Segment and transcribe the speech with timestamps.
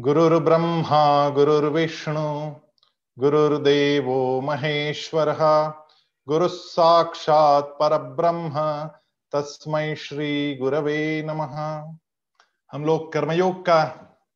[0.00, 2.54] गुरुर्ब्रह्मा, गुरुर्विष्णु,
[3.18, 5.68] गुरुर्देवो महेश्वरः
[6.28, 8.50] गुरुः साक्षात् परब्रह्म,
[9.32, 11.56] तस्मै श्री गुरवे नमः।
[12.72, 13.84] हम लोग कर्मयोग का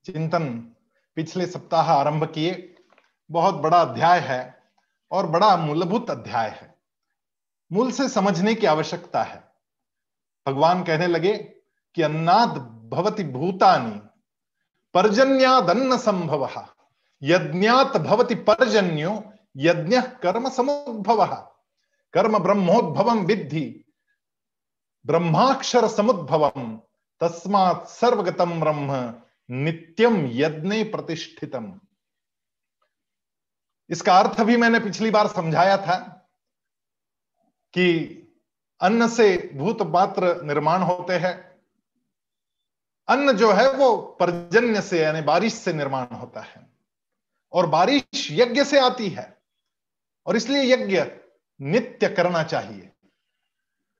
[0.04, 0.74] चिंतन
[1.14, 2.74] पिछले सप्ताह आरंभ किए।
[3.30, 4.62] बहुत बड़ा अध्याय है
[5.10, 6.74] और बड़ा मूलभूत अध्याय है।
[7.72, 9.44] मूल से समझने की आवश्यकता है।
[10.48, 11.36] भगवान कहने लगे
[11.94, 12.50] कि अन्नाद
[12.92, 14.08] भवति भूतानि
[14.95, 16.48] पर्जन्यादन्न संभव
[17.22, 21.24] यज्ञात भवति पर्जन्यो, यज्ञ कर्म समुद्भव
[22.15, 23.84] कर्म ब्रह्मोद्भव विद्धि
[25.06, 26.48] ब्रह्माक्षर समुद्भव
[27.20, 29.15] तस्मात् सर्वगतम ब्रह्म
[29.51, 31.80] नित्यम यज्ञ प्रतिष्ठितम।
[33.90, 35.96] इसका अर्थ भी मैंने पिछली बार समझाया था
[37.74, 37.88] कि
[38.80, 41.52] अन्न से भूत पात्र निर्माण होते हैं।
[43.09, 46.66] अन्न जो है वो पर्जन्य से, यानी बारिश से निर्माण होता है।
[47.52, 49.38] और बारिश यज्ञ से आती है।
[50.26, 51.04] और इसलिए यज्ञ
[51.60, 52.91] नित्य करना चाहिए।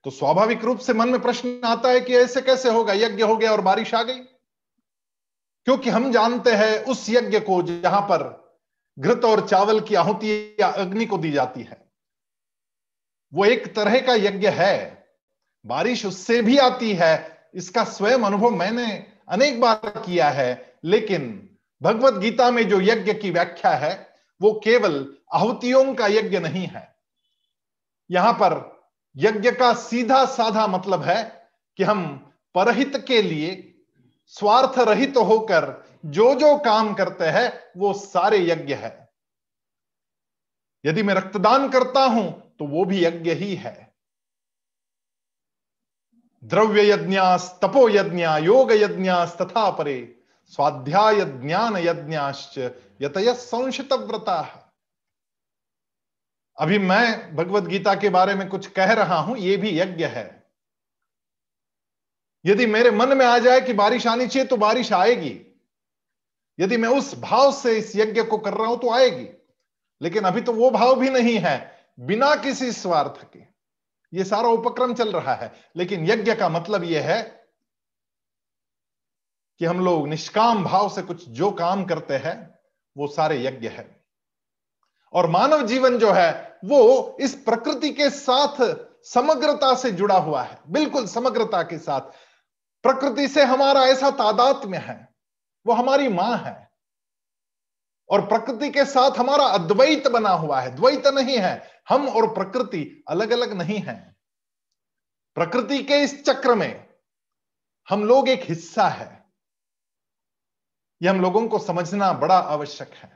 [0.05, 2.93] तो स्वाभाविक रूप से मन में प्रश्न आता है कि ऐसे कैसे होगा?
[2.93, 4.19] यज्ञ हो गया और बारिश आ गई।
[5.65, 8.53] क्योंकि हम जानते हैं उस यज्ञ को जहाँ पर
[8.98, 11.89] घृत और चावल की आहुति या अग्नि को दी जाती है।
[13.35, 15.09] वो एक तरह का यज्ञ है।
[15.67, 21.48] बारिश उससे भी आती है इसका स्वयं अनुभव मैंने अनेक बार किया है, लेकिन
[21.83, 26.97] भगवत गीता में जो यज्ञ की व्याख्या है, वो केवल आहुतियों का यज्ञ नहीं है।
[28.11, 28.83] यहाँ पर
[29.17, 33.75] यज्ञ का सीधा साधा मतलब है कि हम परहित के लिए
[34.27, 39.08] स्वार्थ रहित होकर जो जो काम करते हैं, वो सारे यज्ञ है।
[40.84, 43.92] यदि मैं रक्तदान करता हूँ तो वो भी यज्ञ ही है।
[46.45, 52.59] द्रव्य यज्ञास तपो यज्ञ योग यज्ञास तथा परे स्वाध्याय ज्ञान यज्ञाश्च
[53.01, 54.41] यतय संशित व्रता
[56.59, 60.42] अभी मैं भगवत गीता के बारे में कुछ कह रहा हूँ यह भी यज्ञ है।
[62.47, 65.63] यदि मेरे मन में आ जाए कि बारिश आनी चाहिए तो बारिश आएगी।
[66.59, 69.29] यदि मैं उस भाव से इस यज्ञ को कर रहा हूँ तो आएगी।
[70.01, 71.57] लेकिन अभी तो वो भाव भी नहीं है,
[72.01, 73.52] बिना किसी स्वार्थ के।
[74.14, 77.23] ये सारा उपक्रम चल रहा है। लेकिन यज्ञ का मतलब यह है
[79.58, 82.58] कि हम लोग निष्काम भाव से कुछ जो काम करते हैं,
[82.96, 84.05] वो सारे यज्ञ है।
[85.12, 90.58] और मानव जीवन जो है, वो इस प्रकृति के साथ समग्रता से जुड़ा हुआ है।
[90.68, 92.00] बिल्कुल समग्रता के साथ।
[92.83, 95.14] प्रकृति से हमारा ऐसा तादात्म्य है,
[95.67, 96.70] वो हमारी माँ है।
[98.08, 103.05] और प्रकृति के साथ हमारा अद्वैत बना हुआ है। द्वैत नहीं है हम और प्रकृति
[103.09, 103.97] अलग अलग नहीं है।
[105.37, 106.87] प्रकृति के इस चक्र में
[107.89, 109.11] हम लोग एक हिस्सा है।
[111.01, 113.11] यह हम लोगों को समझना बड़ा आवश्यक है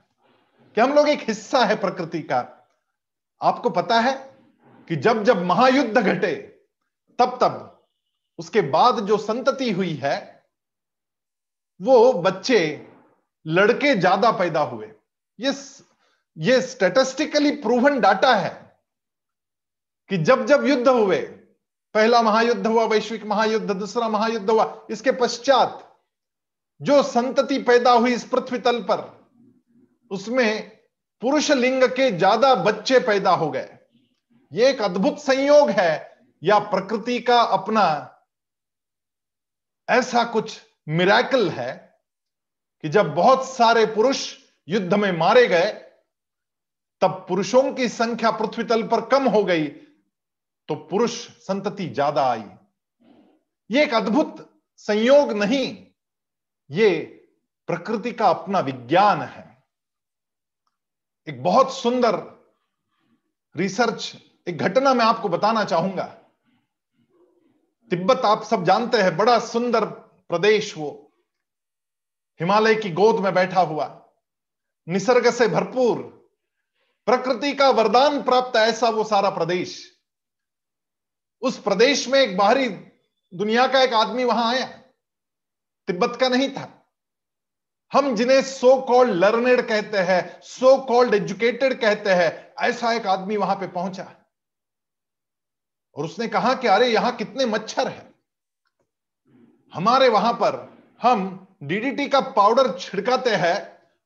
[0.77, 2.39] कि हम लोग एक हिस्सा है प्रकृति का।
[3.41, 4.15] आपको पता है
[4.91, 6.35] कि जब जब महायुद्ध घटे,
[7.19, 7.63] तब तब
[8.39, 10.45] उसके बाद जो संतति हुई है,
[11.81, 12.89] वो बच्चे,
[13.47, 14.91] लड़के ज़्यादा पैदा हुए।
[15.39, 15.53] ये
[16.37, 18.51] ये स्टेटिस्टिकली प्रूवन डाटा है
[20.11, 21.19] कि जब जब युद्ध हुए,
[21.95, 25.83] पहला महायुद्ध हुआ, वैश्विक महायुद्ध, दूसरा महायुद्ध हुआ, इसके पश्चात
[26.81, 29.05] जो संतति पैदा हुई इस पृथ्वी तल पर,
[30.11, 30.71] उसमें
[31.23, 33.79] पुरुष लिंग के ज़्यादा बच्चे पैदा हो गए।
[34.53, 37.87] ये एक अद्भुत संयोग है, या प्रकृति का अपना
[39.89, 41.73] ऐसा कुछ मिराकल है
[42.85, 44.21] कि जब बहुत सारे पुरुष
[44.69, 45.73] युद्ध में मारे गए
[47.03, 49.67] तब पुरुषों की संख्या पृथ्वी तल पर कम हो गई
[50.69, 52.45] तो पुरुष संतति ज़्यादा आई।
[53.71, 54.49] ये एक अद्भुत
[54.81, 55.77] संयोग नहीं,
[56.71, 56.89] ये
[57.69, 59.45] प्रकृति का अपना विज्ञान है।
[61.27, 62.15] एक बहुत सुंदर
[63.55, 66.05] रिसर्च, एक घटना मैं आपको बताना चाहूँगा।
[67.91, 70.91] तिब्बत आप सब जानते हैं, बड़ा सुंदर प्रदेश वो।
[72.41, 73.87] हिमालय की गोद में बैठा हुआ,
[74.87, 76.16] निसर्ग से भरपूर
[77.07, 79.93] प्रकृति का वरदान प्राप्त ऐसा वो सारा प्रदेश।
[81.43, 82.69] उस प्रदेश में एक बाहरी
[83.33, 84.67] दुनिया का एक आदमी वहाँ आया।
[85.89, 86.69] तिब्बत का नहीं था।
[87.93, 93.37] हम जिन्हें सो कॉल्ड लर्नेड कहते हैं सो कॉल्ड एजुकेटेड कहते हैं, ऐसा एक आदमी
[93.37, 94.13] वहाँ पे पहुँचा।
[95.97, 98.15] और उसने कहा कि अरे यहाँ कितने मच्छर है।
[99.73, 103.57] हमारे वहाँ पर हम डीडीटी का पाउडर छिड़काते हैं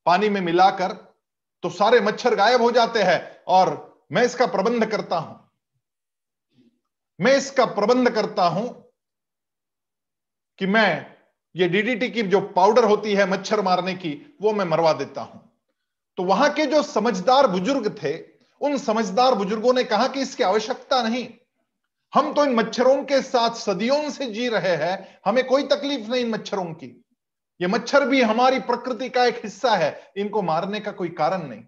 [0.07, 1.10] पानी में मिलाकर।
[1.63, 5.39] तो सारे मच्छर गायब हो जाते हैं और मैं इसका प्रबंध करता हूँ।
[7.21, 8.69] मैं इसका प्रबंध करता हूँ
[10.59, 11.17] कि मैं
[11.57, 15.41] ये डीडीटी की जो पाउडर होती है मच्छर मारने की, वो मैं मरवा देता हूँ।
[16.19, 18.17] तो वहाँ के जो समझदार बुज़ुर्ग थे,
[18.61, 21.29] उन समझदार बुज़ुर्गों ने कहा कि इसकी आवश्यकता नहीं।
[22.15, 26.25] हम तो इन मच्छरों के साथ सदियों से जी रहे हैं, हमें कोई तकलीफ़ नहीं
[26.25, 27.05] इन मच्छरों की।
[27.61, 31.63] ये मच्छर भी हमारी प्रकृति का एक हिस्सा है, इनको मारने का कोई कारण नहीं।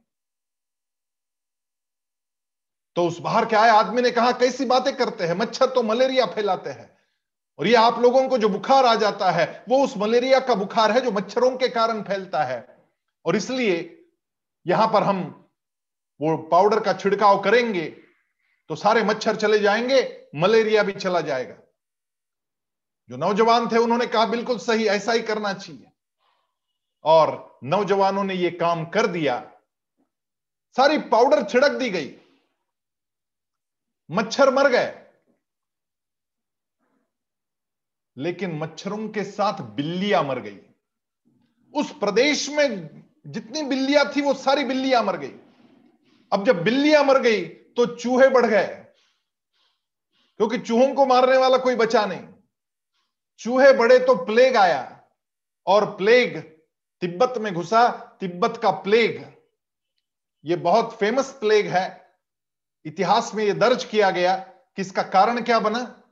[2.97, 5.35] तो उस बाहर के आए आदमी ने कहा, कैसी बातें करते हैं?
[5.35, 6.91] मच्छर तो मलेरिया फैलाते हैं।
[7.59, 10.93] और ये आप लोगों को जो बुखार आ जाता है, वो उस मलेरिया का बुखार
[10.93, 12.67] है जो मच्छरों के कारण फैलता है।
[13.25, 14.05] और इसलिए
[14.67, 15.49] यहाँ पर हम
[16.21, 17.85] वो पाउडर का छिड़काव करेंगे
[18.71, 21.55] तो सारे मच्छर चले जाएँगे, मलेरिया भी चला जाएगा।
[23.09, 25.87] जो नौजवान थे, उन्होंने कहा, बिल्कुल सही, ऐसा ही करना चाहिए।
[27.05, 29.53] और नौजवानों ने यह काम कर दिया।
[30.77, 32.17] सारी पाउडर छिड़क दी गई।
[34.11, 35.07] मच्छर मर गए।
[38.17, 40.59] लेकिन मच्छरों के साथ बिल्लियाँ मर गई।
[41.75, 45.39] उस प्रदेश में जितनी बिल्लियाँ थी, वो सारी बिल्लियाँ मर गई।
[46.33, 48.87] अब जब बिल्लियाँ मर गई तो चूहे बढ़ गए।
[50.37, 52.32] क्योंकि चूहों को मारने वाला कोई बचा नहीं।
[53.43, 55.01] चूहे बड़े तो प्लेग आया
[55.67, 56.39] और प्लेग
[57.03, 57.89] तिब्बत में घुसा,
[58.21, 59.35] तिब्बत का प्लेग।
[60.45, 62.15] यह बहुत फ़ेमस प्लेग है।
[62.85, 66.03] इतिहास में यह दर्ज किया गया कि इसका कारण क्या बना?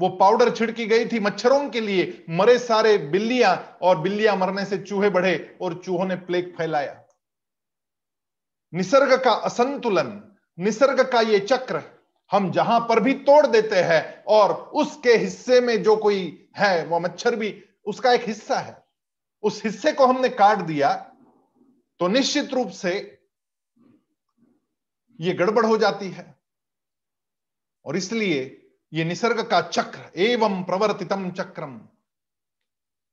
[0.00, 4.78] वो पाउडर छिड़की गई थी मच्छरों के लिए। मरे सारे बिल्लियाँ और बिल्लियाँ मरने से
[4.78, 7.04] चूहे बढ़े और चूहों ने प्लेग फैलाया।
[8.74, 11.97] निसर्ग का असंतुलन, निसर्ग का ये चक्र
[12.32, 17.00] हम जहाँ पर भी तोड़ देते हैं और उसके हिस्से में जो कोई है वो
[17.00, 17.54] मच्छर भी
[17.86, 18.76] उसका एक हिस्सा है।
[19.42, 20.92] उस हिस्से को हमने काट दिया
[22.00, 22.94] तो निश्चित रूप से
[25.20, 26.34] ये गड़बड़ हो जाती है।
[27.84, 28.40] और इसलिए
[28.92, 31.80] ये निसर्ग का चक्र, एवं प्रवर्तितम चक्रम,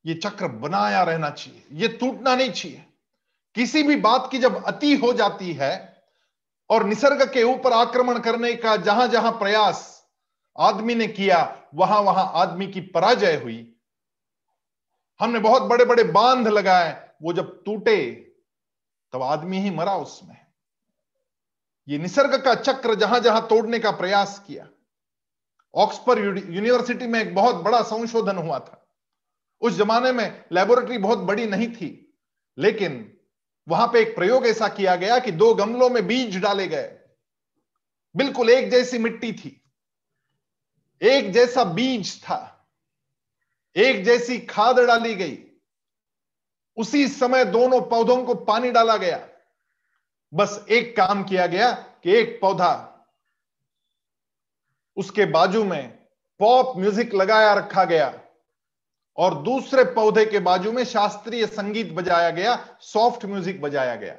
[0.05, 2.85] ये चक्र बनाया रहना चाहिए, ये टूटना नहीं चाहिए।
[3.55, 5.94] किसी भी बात की जब अति हो जाती है
[6.69, 10.07] और निसर्ग के ऊपर आक्रमण करने का जहाँ जहाँ प्रयास
[10.59, 13.75] आदमी ने किया, वहाँ वहाँ आदमी की पराजय हुई।
[15.19, 18.11] हमने बहुत बड़े बड़े बाँध लगाए, वो जब टूटे,
[19.13, 20.45] तब आदमी ही मरा उसमें।
[21.87, 24.67] ये निसर्ग का चक्र जहाँ जहाँ तोड़ने का प्रयास किया।
[25.75, 28.87] ऑक्सफोर्ड यूनिवर्सिटी में एक बहुत बड़ा संशोधन हुआ था।
[29.61, 32.17] उस जमाने में लेबोरेटरी बहुत बड़ी नहीं थी,
[32.57, 33.14] लेकिन
[33.67, 36.99] वहाँ पे एक प्रयोग ऐसा किया गया कि दो गमलों में बीज डाले गए।
[38.15, 39.61] बिल्कुल एक जैसी मिट्टी थी।
[41.01, 42.67] एक जैसा बीज था।
[43.75, 45.37] एक जैसी खाद डाली गई।
[46.77, 49.27] उसी समय दोनों पौधों को पानी डाला गया।
[50.33, 52.91] बस एक काम किया गया कि एक पौधा
[54.97, 56.07] उसके बाजू में
[56.39, 58.24] पॉप म्यूज़िक लगाया रखा गया।
[59.17, 64.15] और दूसरे पौधे के बाजू में शास्त्रीय संगीत बजाया गया सॉफ्ट म्यूज़िक बजाया गया।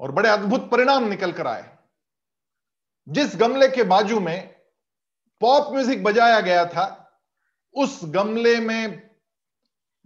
[0.00, 1.78] और बड़े अद्भुत परिणाम निकल कर आए।
[3.08, 4.54] जिस गमले के बाजू में
[5.40, 7.10] पॉप म्यूज़िक बजाया गया था,
[7.74, 9.10] उस गमले में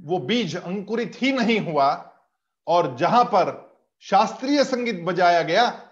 [0.01, 2.13] वो बीज अंकुरित ही नहीं हुआ,
[2.67, 5.89] और जहाँ पर शास्त्रीय संगीत बजाया गया,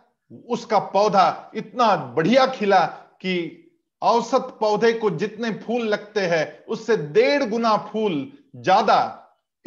[0.49, 3.63] उसका पौधा इतना बढ़िया खिला कि
[4.03, 8.99] औसत पौधे को जितने फूल लगते हैं, उससे डेढ़ गुना फूल ज़्यादा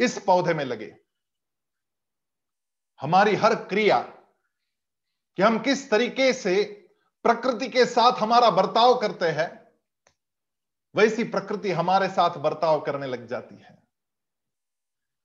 [0.00, 0.94] इस पौधे में लगे।
[3.00, 3.98] हमारी हर क्रिया
[5.38, 6.62] कि हम किस तरीके से
[7.24, 9.50] प्रकृति के साथ हमारा बर्ताव करते हैं,
[10.94, 13.78] वैसी प्रकृति हमारे साथ बर्ताव करने लग जाती है।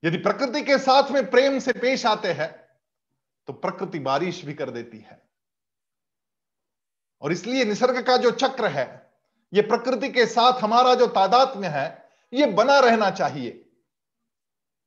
[0.02, 2.50] यदि प्रकृति के साथ में प्रेम से पेश आते हैं
[3.48, 5.20] तो प्रकृति बारिश भी कर देती है।
[7.20, 9.12] और इसलिए निसर्ग का जो चक्र है,
[9.54, 13.50] ये प्रकृति के साथ हमारा जो तादाद में है, ये बना रहना चाहिए।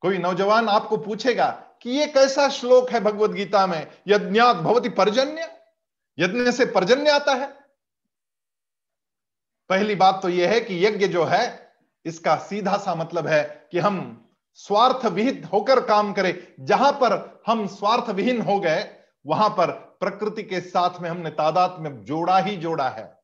[0.01, 1.49] कोई नौजवान आपको पूछेगा
[1.81, 3.87] कि ये कैसा श्लोक है भगवत गीता में?
[4.07, 5.59] यज्ञात भवती पर्जन्य।
[6.19, 7.47] यज्ञ से पर्जन्य आता है।
[9.69, 11.73] पहली बात तो यह है कि यज्ञ जो है,
[12.05, 17.67] इसका सीधा सा मतलब है कि हम स्वार्थ विहित होकर काम करें। जहाँ पर हम
[17.67, 18.95] स्वार्थ विहीन हो गए,
[19.25, 23.19] वहाँ पर प्रकृति के साथ में हमने तादाद में जोड़ा ही जोड़ा है।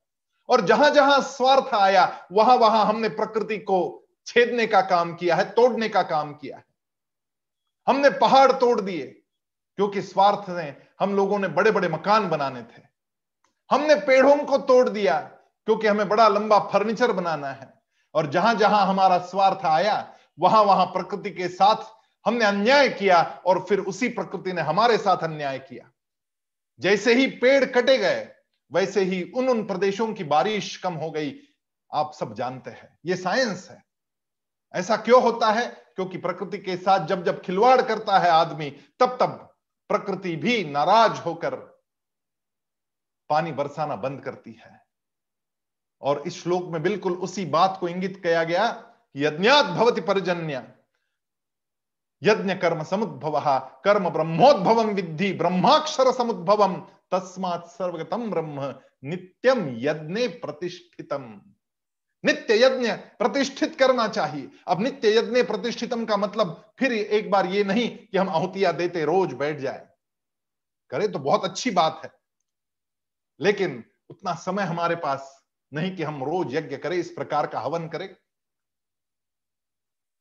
[0.49, 5.43] और जहाँ जहाँ स्वार्थ आया, वहाँ वहाँ हमने प्रकृति को छेदने का काम किया है,
[5.43, 6.65] तोड़ने का काम किया है।
[7.87, 9.21] हमने पहाड़ तोड़ दिए,
[9.75, 12.81] क्योंकि स्वार्थ ने हम लोगों ने बड़े बड़े मकान बनाने थे।
[13.71, 15.19] हमने पेड़ों को तोड़ दिया,
[15.65, 17.73] क्योंकि हमें बड़ा लंबा फर्नीचर बनाना है।
[18.13, 21.75] और जहाँ जहाँ हमारा स्वार्थ आया, वहाँ वहाँ प्रकृति के साथ
[22.25, 25.91] हमने अन्याय किया, और फिर उसी प्रकृति ने हमारे साथ अन्याय किया।
[26.79, 28.35] जैसे ही पेड़ कटे गए,
[28.71, 31.35] वैसे ही उन उन प्रदेशों की बारिश कम हो गई।
[31.93, 33.85] आप सब जानते हैं, ये साइंस है।
[34.73, 35.67] ऐसा क्यों होता है?
[35.67, 39.55] क्योंकि प्रकृति के साथ जब जब खिलवाड़ करता है आदमी, तब तब
[39.89, 41.55] प्रकृति भी नाराज़ होकर
[43.29, 44.85] पानी बरसाना बंद करती है।
[46.01, 50.74] और इस श्लोक में बिल्कुल उसी बात को इंगित किया गया यज्ञात भवति परजन्य।
[52.23, 53.41] यज्ञ कर्म समुद्भव
[53.85, 56.75] कर्म ब्रह्मोद्भव विद्धि ब्रह्माक्षर समुद्भवम
[57.11, 61.41] तस्मात् सर्वगतम ब्रह्म नित्यम यज्ञ प्रतिष्ठितम।
[62.25, 67.63] नित्य यज्ञ प्रतिष्ठित करना चाहिए। अब नित्य यज्ञ प्रतिष्ठितम का मतलब फिर एक बार ये
[67.63, 69.87] नहीं कि हम आहुतियाँ देते रोज बैठ जाए।
[70.89, 72.11] करे तो बहुत अच्छी बात है।
[73.39, 77.87] लेकिन उतना समय हमारे पास नहीं कि हम रोज यज्ञ करें, इस प्रकार का हवन
[77.87, 78.15] करें।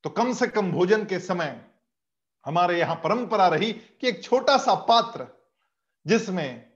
[0.03, 1.74] तो कम से कम भोजन के समय
[2.45, 5.27] हमारे यहाँ परंपरा रही कि एक छोटा सा पात्र
[6.05, 6.71] जिसमें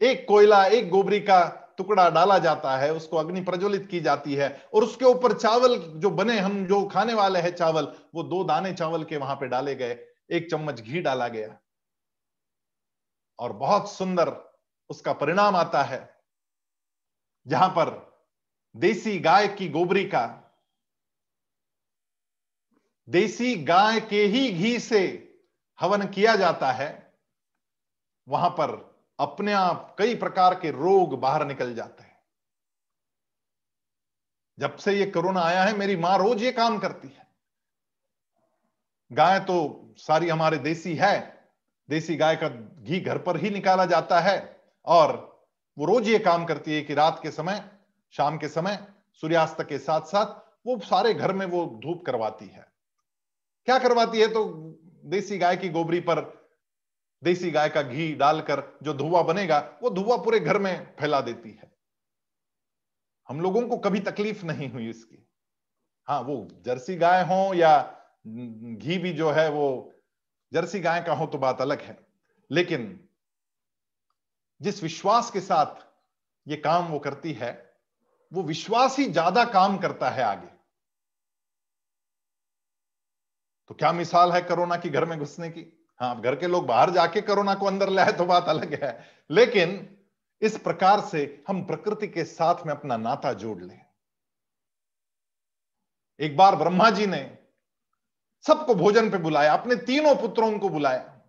[0.00, 4.48] एक कोयला, एक गोबरी का टुकड़ा डाला जाता है, उसको अग्नि प्रज्वलित की जाती है,
[4.74, 8.72] और उसके ऊपर चावल जो बने, हम जो खाने वाले हैं चावल, वो दो दाने
[8.72, 9.98] चावल के वहाँ पे डाले गए,
[10.30, 11.56] एक चम्मच घी डाला गया।
[13.38, 14.32] और बहुत सुंदर
[14.90, 16.08] उसका परिणाम आता है,
[17.46, 17.90] जहाँ पर
[18.74, 20.26] देसी गाय की गोबरी का
[23.08, 25.02] देसी गाय के ही घी से
[25.78, 27.12] हवन किया जाता है,
[28.26, 28.70] वहाँ पर
[29.18, 32.18] अपने आप कई प्रकार के रोग बाहर निकल जाते हैं।
[34.58, 37.26] जब से ये कोरोना आया है, मेरी माँ रोज ये काम करती है।
[39.10, 41.18] गाय तो सारी हमारे देसी है,
[41.88, 44.38] देसी गाय का घी घर पर ही निकाला जाता है
[44.86, 45.12] और
[45.76, 47.64] वो रोज ये काम करती है कि रात के समय,
[48.14, 48.86] शाम के समय,
[49.22, 52.69] सूर्यास्त के साथ साथ वो सारे घर में वो धूप करवाती है।
[53.66, 54.44] क्या करवाती है तो
[55.04, 56.20] देसी गाय की गोबरी पर
[57.22, 61.50] देसी गाय का घी डालकर जो धुआँ बनेगा, वो धुआँ पूरे घर में फैला देती
[61.50, 61.70] है।
[63.28, 65.26] हम लोगों को कभी तकलीफ़ नहीं हुई इसकी।
[66.08, 67.78] हाँ वो जर्सी गाय हो या
[68.26, 69.68] घी भी जो है वो
[70.52, 71.98] जर्सी गाय का हो तो बात अलग है।
[72.50, 72.88] लेकिन
[74.60, 75.86] जिस विश्वास के साथ
[76.46, 77.52] ये काम वो करती है,
[78.32, 80.48] वो विश्वास ही ज़्यादा काम करता है आगे।
[83.70, 85.88] तो क्या मिसाल है कोरोना की घर में घुसने की?
[86.00, 89.96] हाँ घर के लोग बाहर जाके कोरोना को अंदर लाए तो बात अलग है। लेकिन
[90.40, 93.86] इस प्रकार से हम प्रकृति के साथ में अपना नाता जोड़ लें।
[96.20, 97.38] एक बार ब्रह्मा जी ने
[98.42, 101.20] सबको भोजन पे बुलाया, अपने तीनों पुत्रों को बुलाया।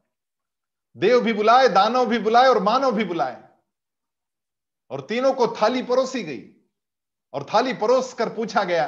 [0.98, 3.44] देव भी बुलाए, दानव भी बुलाए और मानव भी बुलाए।
[4.90, 6.56] और तीनों को थाली परोसी गई।
[7.34, 8.88] और थाली परोस कर पूछा गया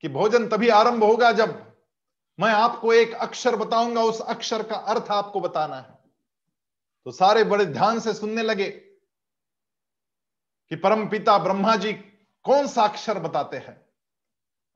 [0.00, 1.73] कि भोजन तभी आरंभ होगा जब
[2.40, 5.98] मैं आपको एक अक्षर बताऊँगा, उस अक्षर का अर्थ आपको बताना है।
[7.04, 8.70] तो सारे बड़े ध्यान से सुनने लगे
[10.70, 11.92] कि परम पिता ब्रह्मा जी
[12.44, 13.86] कौन सा अक्षर बताते हैं?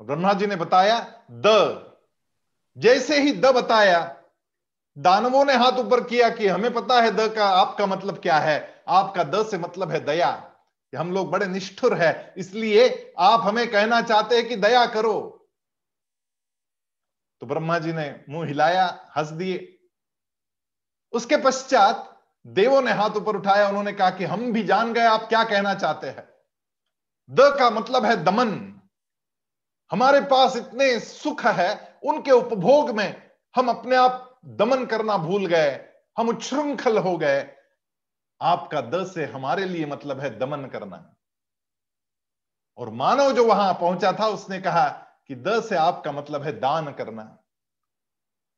[0.03, 1.47] ब्रह्मा जी ने बताया, द।
[2.79, 4.23] जैसे ही द बताया,
[4.99, 8.85] दानवों ने हाथ ऊपर किया कि हमें पता है द का आपका मतलब क्या है?
[8.89, 10.31] आपका द से मतलब है दया।
[10.91, 15.38] कि हम लोग बड़े निष्ठुर है, इसलिए आप हमें कहना चाहते हैं कि दया करो।
[17.41, 19.79] तो ब्रह्मा जी ने मुँह हिलाया, हंस दिए।
[21.13, 25.21] उसके पश्चात देवों ने हाथ ऊपर उठाया, उन्होंने कहा कि हम भी जान गए, आप
[25.21, 26.29] क्या कहना चाहते हैं?
[27.31, 28.81] द का मतलब है दमन।
[29.91, 35.89] हमारे पास इतने सुख है, उनके उपभोग में हम अपने आप दमन करना भूल गए,
[36.19, 37.55] हम उच्छृंखल हो गए।
[38.43, 41.17] आपका द से हमारे लिए मतलब है दमन करना।
[42.79, 46.93] और मानव जो वहाँ पहुँचा था, उसने कहा कि द से आपका मतलब है दान
[46.93, 47.35] करना।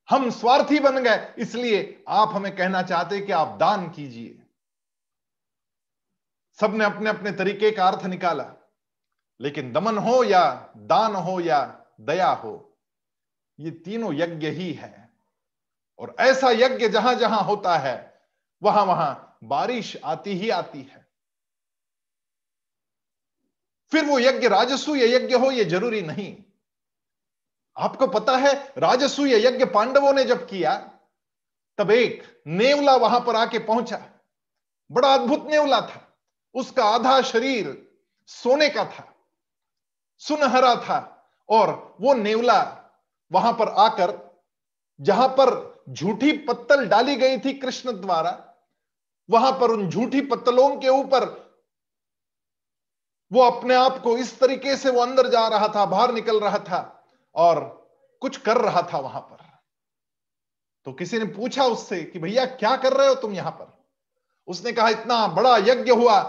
[0.09, 4.37] हम स्वार्थी बन गए, इसलिए आप हमें कहना चाहते कि आप दान कीजिए।
[6.59, 8.45] सबने अपने अपने तरीके का अर्थ निकाला,
[9.41, 11.61] लेकिन दमन हो या दान हो या
[12.01, 12.53] दया हो,
[13.59, 15.09] ये तीनों यज्ञ ही है।
[15.99, 17.97] और ऐसा यज्ञ जहाँ जहाँ होता है
[18.63, 21.07] वहाँ वहाँ बारिश आती ही आती है।
[23.93, 26.37] फिर वो यज्ञ राजस्व या यज्ञ हो, ये ज़रूरी नहीं।
[27.81, 30.75] आपको पता है, राजसूय यज्ञ पांडवों ने जब किया,
[31.79, 34.01] तब एक नेवला वहाँ पर आके पहुँचा।
[34.91, 36.07] बड़ा अद्भुत नेवला था।
[36.55, 37.67] उसका आधा शरीर
[38.29, 39.15] सोने का था,
[40.21, 40.99] सुनहरा था,
[41.49, 42.61] और वो नेवला
[43.31, 44.19] वहाँ पर आकर,
[45.01, 48.33] जहाँ पर झूठी पत्तल डाली गई थी कृष्ण द्वारा,
[49.29, 51.29] वहाँ पर उन झूठी पत्तलों के ऊपर
[53.33, 56.59] वो अपने आप को इस तरीके से वो अंदर जा रहा था, बाहर निकल रहा
[56.59, 57.00] था।
[57.35, 57.89] और
[58.23, 59.49] कुछ कर रहा था वहाँ पर।
[60.87, 63.85] तो किसी ने पूछा उससे कि भैया, क्या कर रहे हो तुम यहाँ पर?
[64.49, 66.21] उसने कहा, इतना बड़ा यज्ञ हुआ।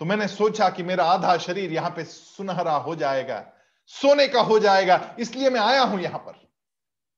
[0.00, 3.52] तो मैंने सोचा कि मेरा आधा शरीर यहाँ पे सुनहरा हो जाएगा,
[3.86, 6.34] सोने का हो जाएगा, इसलिए मैं आया हूँ यहाँ पर।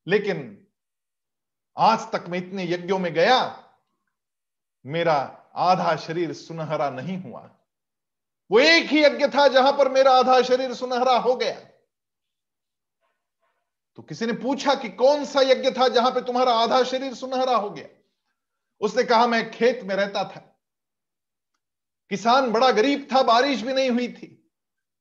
[0.07, 0.67] लेकिन
[1.77, 3.65] आज तक मैं इतने यज्ञों में गया,
[4.85, 5.15] मेरा
[5.55, 7.41] आधा शरीर सुनहरा नहीं हुआ।
[8.51, 11.72] वो एक ही यज्ञ था जहाँ पर मेरा आधा शरीर सुनहरा हो गया।
[13.97, 17.57] तो किसी ने पूछा कि कौन सा यज्ञ था जहाँ पे तुम्हारा आधा शरीर सुनहरा
[17.57, 17.89] हो गया?
[18.81, 20.59] उसने कहा, मैं खेत में रहता था।
[22.11, 24.53] किसान बड़ा गरीब था, बारिश भी नहीं हुई थी।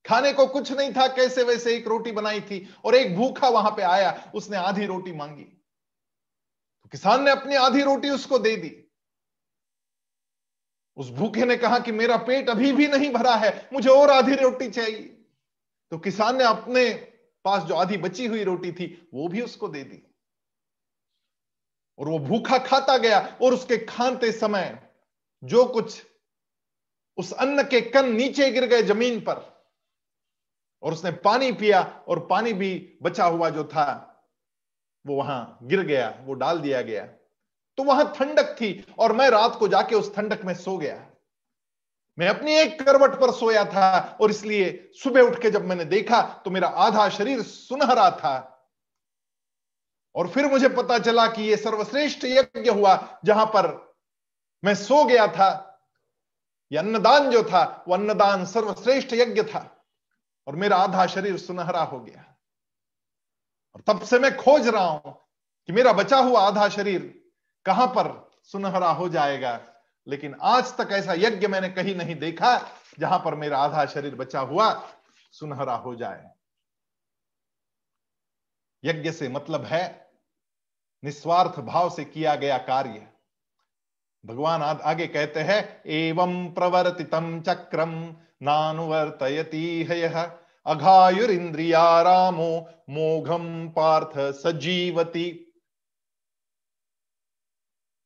[0.06, 3.72] खाने को कुछ नहीं था, कैसे वैसे एक रोटी बनाई थी और एक भूखा वहाँ
[3.72, 5.44] पे आया, उसने आधी रोटी मांगी।
[6.84, 8.92] तो किसान ने अपनी आधी रोटी उसको दे दी।
[10.98, 14.36] उस भूखे ने कहा कि मेरा पेट अभी भी नहीं भरा है, मुझे और आधी
[14.36, 15.24] रोटी चाहिए।
[15.92, 17.11] तो किसान ने अपने
[17.46, 20.02] पास जो आधी बची हुई रोटी थी, वो भी उसको दे दी।
[22.00, 24.78] और वो भूखा खाता गया और उसके खाते समय
[25.44, 26.02] जो कुछ
[27.18, 29.42] उस अन्न के कन नीचे गिर गए ज़मीन पर,
[30.84, 33.88] और उसने पानी पिया और पानी भी बचा हुआ जो था,
[35.06, 37.06] वो वहाँ गिर गया, वो डाल दिया गया।
[37.78, 41.11] तो वहाँ ठंडक थी और मैं रात को जाके उस ठंडक में सो गया।
[42.22, 46.22] मैं अपनी एक करवट पर सोया था और इसलिए सुबह उठ के जब मैंने देखा
[46.46, 48.34] तो मेरा आधा शरीर सुनहरा था।
[50.16, 53.70] और फिर मुझे पता चला कि यह सर्वश्रेष्ठ यज्ञ हुआ, जहाँ पर
[54.64, 55.50] मैं सो गया था।
[56.72, 59.66] यह अन्नदान जो था वह अन्नदान सर्वश्रेष्ठ यज्ञ था
[60.48, 62.26] और मेरा आधा शरीर सुनहरा हो गया।
[63.76, 65.18] और तब से मैं खोज रहा हूँ
[65.70, 67.14] कि मेरा बचा हुआ आधा शरीर
[67.66, 68.14] कहाँ पर
[68.44, 69.60] सुनहरा हो जाएगा।
[70.08, 72.58] लेकिन आज तक ऐसा यज्ञ मैंने कहीं नहीं देखा
[73.00, 74.72] जहाँ पर मेरा आधा शरीर बचा हुआ
[75.32, 76.30] सुनहरा हो जाए।
[78.84, 80.12] यज्ञ से मतलब है
[81.04, 83.08] निस्वार्थ भाव से किया गया कार्य।
[84.26, 90.24] भगवान आगे कहते हैं, एवं प्रवर्तितम चक्रम नानुवर्तयती है यह।
[90.66, 95.51] अघायुरिंद्रिया रामो मोघम पार्थ सजीवती।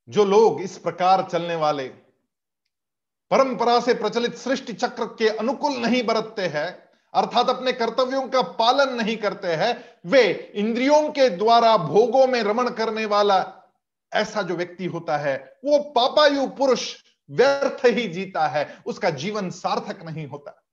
[0.09, 1.87] जो लोग इस प्रकार चलने वाले
[3.31, 8.93] परंपरा से प्रचलित सृष्टि चक्र के अनुकूल नहीं बरतते हैं, अर्थात अपने कर्तव्यों का पालन
[8.93, 13.61] नहीं करते हैं, वे इंद्रियों के द्वारा भोगों में रमण करने वाला
[14.13, 16.95] ऐसा जो व्यक्ति होता है, वो पापायु पुरुष
[17.29, 20.63] व्यर्थ ही जीता है, उसका जीवन सार्थक नहीं होता।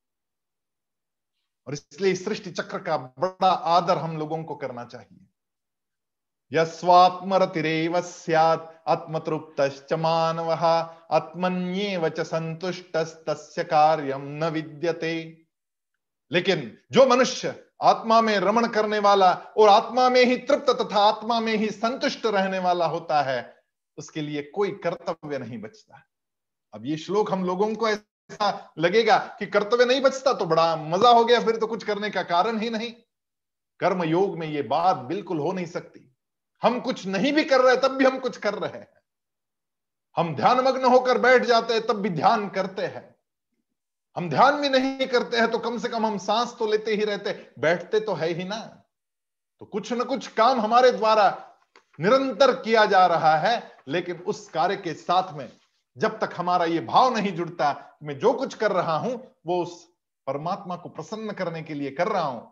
[1.67, 5.27] और इसलिए सृष्टि चक्र का बड़ा आदर हम लोगों को करना चाहिए।
[6.51, 10.65] यस्वात्मरतिरेव स्यात् आत्मतृप्तश्च मानवः,
[11.11, 15.15] आत्मन्येव च संतुष्टस्तस्य कार्यम न विद्यते।
[16.31, 21.39] लेकिन जो मनुष्य आत्मा में रमण करने वाला और आत्मा में ही तृप्त तथा आत्मा
[21.39, 23.55] में ही संतुष्ट रहने वाला होता है,
[23.97, 26.03] उसके लिए कोई कर्तव्य नहीं बचता।
[26.73, 31.09] अब ये श्लोक हम लोगों को ऐसा लगेगा कि कर्तव्य नहीं बचता तो बड़ा मज़ा
[31.09, 32.91] हो गया, फिर तो कुछ करने का कारण ही नहीं।
[33.79, 36.09] कर्म योग में ये बात बिल्कुल हो नहीं सकती।
[36.63, 38.87] हम कुछ नहीं भी कर रहे, तब भी हम कुछ कर रहे हैं।
[40.17, 43.09] हम ध्यान मग्न होकर बैठ जाते हैं, तब भी ध्यान करते हैं।
[44.17, 47.05] हम ध्यान भी नहीं करते हैं तो कम से कम हम सांस तो लेते ही
[47.05, 48.59] रहते बैठते तो है ही ना।
[49.61, 51.29] तो कुछ न कुछ काम हमारे द्वारा
[51.99, 55.49] निरंतर किया जा रहा है, लेकिन उस कार्य के साथ में
[55.97, 59.13] जब तक हमारा ये भाव नहीं जुड़ता मैं जो कुछ कर रहा हूँ,
[59.45, 59.83] वो उस
[60.27, 62.51] परमात्मा को प्रसन्न करने के लिए कर रहा हूँ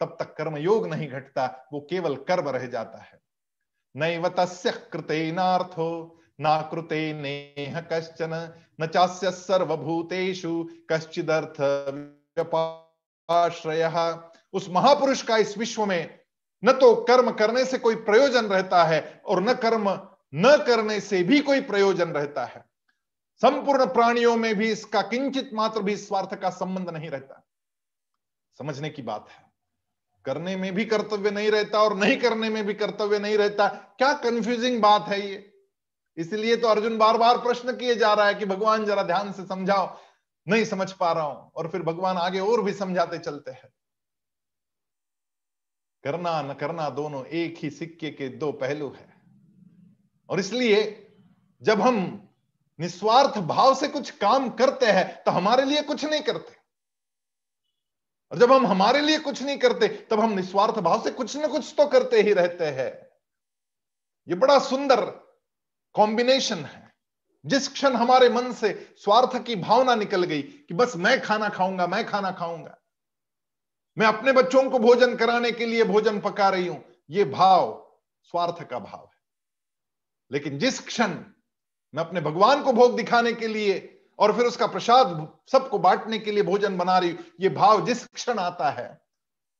[0.00, 3.20] तब तक कर्म योग नहीं घटता, वो केवल कर्म रह जाता है।
[3.96, 11.60] नैव तस्य कृतेनार्थो, ना कृते नेह कश्चन, न चास्य सर्वभूतेषु कश्चिदर्थ
[12.38, 13.84] व्याश्रय
[14.52, 16.20] उस महापुरुष का इस विश्व में
[16.64, 19.90] न तो कर्म करने से कोई प्रयोजन रहता है और न कर्म
[20.34, 22.64] न करने से भी कोई प्रयोजन रहता है।
[23.42, 27.46] संपूर्ण प्राणियों में भी इसका किंचित मात्र भी स्वार्थ का संबंध नहीं रहता।
[28.58, 29.45] समझने की बात है।
[30.26, 34.12] करने में भी कर्तव्य नहीं रहता और नहीं करने में भी कर्तव्य नहीं रहता। क्या
[34.22, 35.52] कंफ्यूजिंग बात है ये।
[36.16, 39.44] इसलिए तो अर्जुन बार बार प्रश्न किए जा रहा है कि भगवान जरा ध्यान से
[39.44, 39.96] समझाओ।
[40.46, 43.68] नहीं समझ पा रहा हूँ और फिर भगवान आगे और भी समझाते चलते हैं।
[46.04, 49.08] करना न करना दोनों एक ही सिक्के के दो पहलू है।
[50.28, 50.82] और इसलिए
[51.62, 51.96] जब हम
[52.78, 56.55] निस्वार्थ भाव से कुछ काम करते हैं तो हमारे लिए कुछ नहीं करते।
[58.32, 61.46] और जब हम हमारे लिए कुछ नहीं करते, तब हम निस्वार्थ भाव से कुछ ना
[61.46, 62.90] कुछ तो करते ही रहते हैं।
[64.28, 65.04] ये बड़ा सुंदर
[65.94, 66.84] कॉम्बिनेशन है।
[67.44, 71.86] जिस क्षण हमारे मन से स्वार्थ की भावना निकल गई कि बस मैं खाना खाऊँगा,
[71.86, 72.76] मैं खाना खाऊँगा,
[73.96, 78.62] मैं अपने बच्चों को भोजन कराने के लिए भोजन पका रही हूँ, ये भाव स्वार्थ
[78.62, 79.20] का भाव है।
[80.30, 81.14] लेकिन जिस क्षण
[81.94, 86.32] मैं अपने भगवान को भोग दिखाने के लिए और फिर उसका प्रसाद सबको बांटने के
[86.32, 89.00] लिए भोजन बना रही, ये भाव जिस क्षण आता है,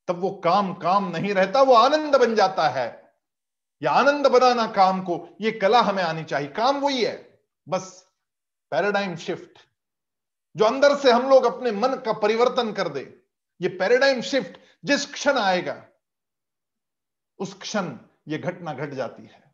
[0.08, 3.14] तब वो काम काम नहीं रहता, वो आनंद बन जाता है।
[3.82, 8.06] या आनंद बनाना काम को, ये कला हमें आनी चाहिए। काम वही है, बस
[8.70, 9.58] पैराडाइम शिफ्ट
[10.56, 13.00] जो अंदर से हम लोग अपने मन का परिवर्तन कर दे।
[13.60, 15.84] ये पैराडाइम शिफ्ट जिस क्षण आएगा,
[17.38, 17.96] उस क्षण
[18.28, 19.45] ये घटना घट जाती है।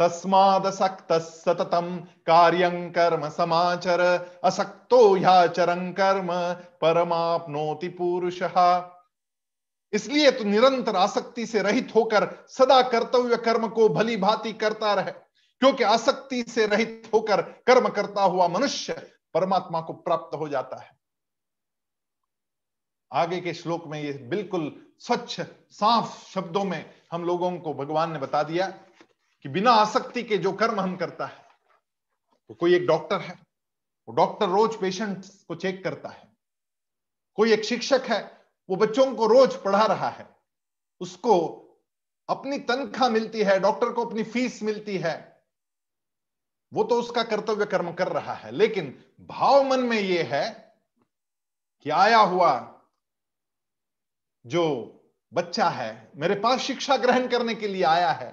[0.00, 4.00] तस्मादसक्त सततम कार्यं कर्म समाचर,
[4.44, 6.28] असक्तो ह्याचरं कर्म
[6.80, 8.42] परमाप्नोति पुरुष।
[9.92, 15.12] इसलिए तो निरंतर आसक्ति से रहित होकर सदा कर्तव्य कर्म को भली भांति करता रहे,
[15.12, 18.92] क्योंकि आसक्ति से रहित होकर कर्म करता हुआ मनुष्य
[19.34, 20.90] परमात्मा को प्राप्त हो जाता है।
[23.10, 28.18] आगे के श्लोक में ये बिल्कुल स्वच्छ, साफ़ शब्दों में हम लोगों को भगवान ने
[28.18, 28.72] बता दिया
[29.44, 31.48] कि बिना आसक्ति के जो कर्म हम करता है
[32.50, 33.38] तो कोई एक डॉक्टर है,
[34.08, 36.28] वो डॉक्टर रोज पेशेंट को चेक करता है।
[37.38, 38.20] कोई एक शिक्षक है,
[38.68, 40.28] वो बच्चों को रोज पढ़ा रहा है।
[41.00, 41.36] उसको
[42.28, 45.14] अपनी तनख्वाह मिलती है, डॉक्टर को अपनी फ़ीस मिलती है।
[46.72, 50.74] वो तो उसका कर्तव्य कर्म कर रहा है, लेकिन भाव मन में यह है
[51.86, 52.52] कि आया हुआ
[54.44, 54.66] जो
[55.32, 58.30] बच्चा है, मेरे पास शिक्षा ग्रहण करने के लिए आया है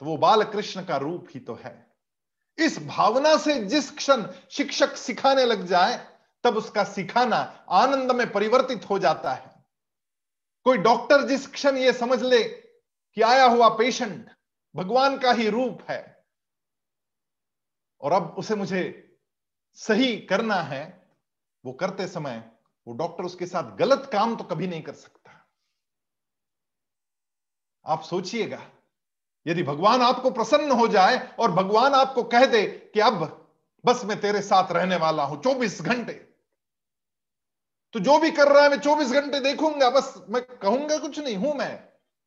[0.00, 1.74] तो वो बाल कृष्ण का रूप ही तो है।
[2.58, 5.96] इस भावना से जिस क्षण शिक्षक सिखाने लग जाए,
[6.44, 7.36] तब उसका सिखाना
[7.72, 9.48] आनंद में परिवर्तित हो जाता है।
[10.66, 14.30] कोई डॉक्टर जिस क्षण ये समझ ले कि आया हुआ पेशेंट
[14.74, 16.00] भगवान का ही रूप है,
[18.00, 18.82] और अब उसे मुझे
[19.78, 20.82] सही करना है,
[21.64, 22.42] वो करते समय
[22.86, 25.30] वो डॉक्टर उसके साथ गलत काम तो कभी नहीं कर सकता।
[27.84, 28.62] आप सोचिएगा
[29.46, 33.48] यदि भगवान आपको प्रसन्न हो जाए और भगवान आपको कह दे कि अब
[33.84, 36.12] बस मैं तेरे साथ रहने वाला हूँ 24 घंटे।
[37.94, 41.36] तो जो भी कर रहा है मैं 24 घंटे देखूँगा, बस मैं कहूँगा कुछ नहीं,
[41.36, 41.84] हूँ मैं,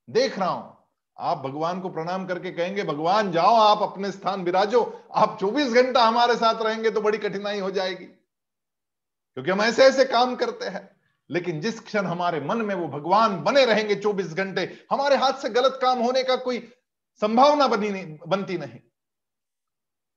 [0.09, 0.77] देख रहा हूँ।
[1.17, 4.81] आप भगवान को प्रणाम करके कहेंगे, भगवान जाओ, आप अपने स्थान विराजो,
[5.15, 10.05] आप 24 घंटा हमारे साथ रहेंगे तो बड़ी कठिनाई हो जाएगी। क्योंकि हम ऐसे ऐसे
[10.05, 10.89] काम करते हैं,
[11.29, 15.49] लेकिन जिस क्षण हमारे मन में वो भगवान बने रहेंगे 24 घंटे, हमारे हाथ से
[15.49, 16.57] गलत काम होने का कोई
[17.21, 18.79] संभावना बनी नहीं, बनती नहीं।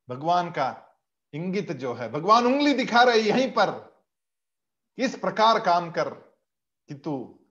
[0.08, 0.98] भगवान का
[1.32, 3.96] इंगित जो है, भगवान उंगली दिखा रहे यहीं पर।
[4.98, 6.10] इस प्रकार काम कर
[6.88, 7.44] कि तू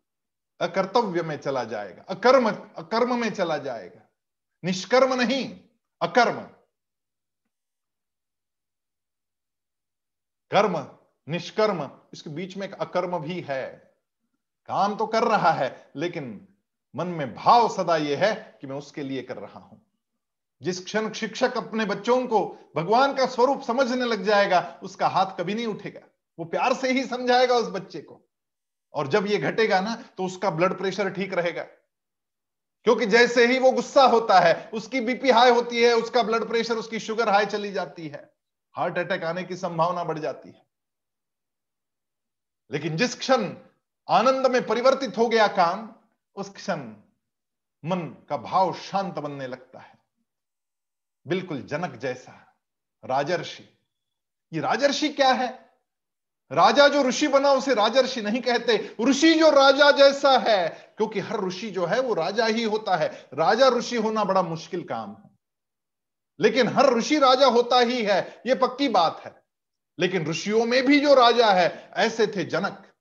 [0.60, 4.02] अकर्तव्य में चला जाएगा, अकर्म अकर्म में चला जाएगा।
[4.64, 5.60] निष्कर्म नहीं,
[6.02, 6.42] अकर्म।
[10.52, 13.96] कर्म, निष्कर्म, इसके बीच में एक अकर्म भी है।
[14.68, 16.55] काम तो कर रहा है, लेकिन
[16.96, 19.82] मन में भाव सदा यह है कि मैं उसके लिए कर रहा हूँ।
[20.62, 25.56] जिस क्षण शिक्षक अपने बच्चों को भगवान का स्वरूप समझने लग जाएगा, उसका हाथ कभी
[25.56, 26.02] नहीं उठेगा।
[26.40, 28.22] वो प्यार से ही समझाएगा उस बच्चे को।
[28.94, 31.64] और जब ये घटेगा ना तो उसका ब्लड प्रेशर ठीक रहेगा।
[32.84, 36.76] क्योंकि जैसे ही वो गुस्सा होता है, उसकी बीपी हाई होती है, उसका ब्लड प्रेशर
[36.76, 38.34] उसकी शुगर हाई चली जाती है।
[38.72, 40.66] हार्ट अटैक आने की संभावना बढ़ जाती है।
[42.72, 43.54] लेकिन जिस क्षण
[44.10, 45.95] आनंद में परिवर्तित हो गया काम
[46.36, 46.94] उस क्षण
[47.86, 49.98] मन का भाव शांत बनने लगता है।
[51.28, 52.58] बिल्कुल जनक जैसा
[53.06, 53.78] राजर्षि।
[54.54, 55.66] ये राजर्षि क्या है?
[56.52, 61.46] राजा जो ऋषि बना, उसे राजर्षि नहीं कहते। ऋषि जो राजा जैसा है, क्योंकि हर
[61.46, 65.30] ऋषि जो है, वो राजा ही होता है। राजा ऋषि होना बड़ा मुश्किल काम है।
[66.40, 69.44] लेकिन हर ऋषि राजा होता ही है, ये पक्की बात है।
[70.00, 72.95] लेकिन ऋषियों में भी जो राजा है, ऐसे थे जनक।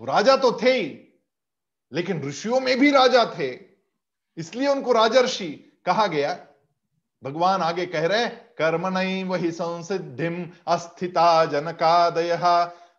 [0.00, 0.86] राजा तो थे ही,
[1.92, 3.50] लेकिन ऋषियों में भी राजा थे।
[4.36, 5.48] इसलिए उनको राजर्षि
[5.86, 6.34] कहा गया।
[7.22, 12.36] भगवान आगे कह रहे कर्म नहीं वही संसिधि अस्थिता जनकादय,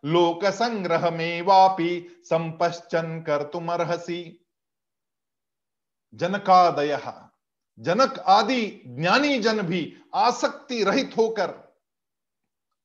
[0.05, 4.45] लोक संग्रह में वापी संपश्चन कर तुम अर्सी
[6.13, 6.97] जनकादय,
[7.79, 11.49] जनक आदि ज्ञानी जन भी आसक्ति रहित होकर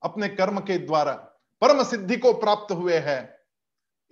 [0.02, 1.12] अपने कर्म के द्वारा
[1.62, 3.31] परम सिद्धि को प्राप्त हुए हैं।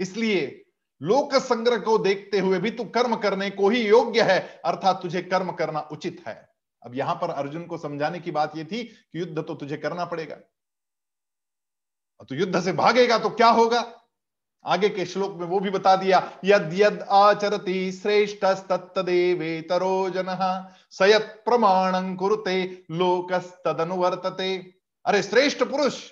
[0.01, 0.65] इसलिए
[1.03, 5.23] लोक संग्रह को देखते हुए भी तू कर्म करने को ही योग्य है, अर्थात तुझे
[5.23, 6.49] कर्म करना उचित है।
[6.83, 10.05] अब यहाँ पर अर्जुन को समझाने की बात यह थी कि युद्ध तो तुझे करना
[10.05, 10.37] पड़ेगा।
[12.21, 13.97] और तू युद्ध से भागेगा तो क्या होगा?
[14.65, 21.43] आगे के श्लोक में वो भी बता दिया, यद यद आचरती श्रेष्ठ तत्तदेवेतरो जन, सयत
[21.45, 24.75] प्रमाण कुरुते, लोकस्तदनुवर्तते।
[25.07, 26.11] अरे, श्रेष्ठ पुरुष!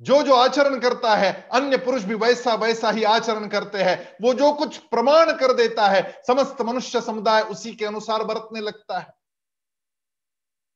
[0.00, 4.32] जो जो आचरण करता है, अन्य पुरुष भी वैसा वैसा ही आचरण करते हैं। वो
[4.34, 9.14] जो कुछ प्रमाण कर देता है, समस्त मनुष्य समुदाय उसी के अनुसार बरतने लगता है।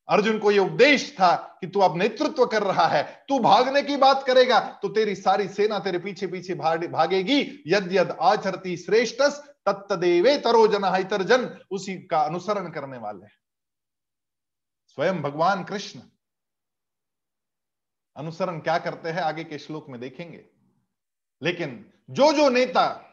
[0.08, 3.96] अर्जुन को यह उपदेश था कि तू अब नेतृत्व कर रहा है, तू भागने की
[3.96, 9.22] बात करेगा तो तेरी सारी सेना तेरे पीछे पीछे भागेगी। यद यद आचरती श्रेष्ठ
[9.68, 13.26] तत्देवे तरो जन जन उसी का अनुसरण करने वाले
[14.88, 16.00] स्वयं भगवान कृष्ण
[18.20, 20.44] अनुसरण क्या करते हैं, आगे के श्लोक में देखेंगे।
[21.42, 23.06] लेकिन जो जो नेता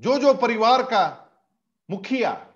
[0.00, 1.28] जो जो परिवार का
[1.90, 2.46] मुखिया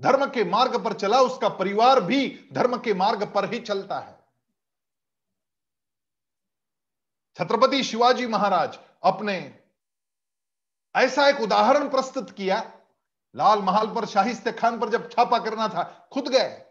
[0.00, 4.18] धर्म के मार्ग पर चला, उसका परिवार भी धर्म के मार्ग पर ही चलता है।
[7.36, 9.60] छत्रपति शिवाजी महाराज अपने
[10.96, 12.72] ऐसा एक उदाहरण प्रस्तुत किया।
[13.36, 16.69] लाल महल पर शाहिस्ते खान पर जब छापा करना था, खुद गए।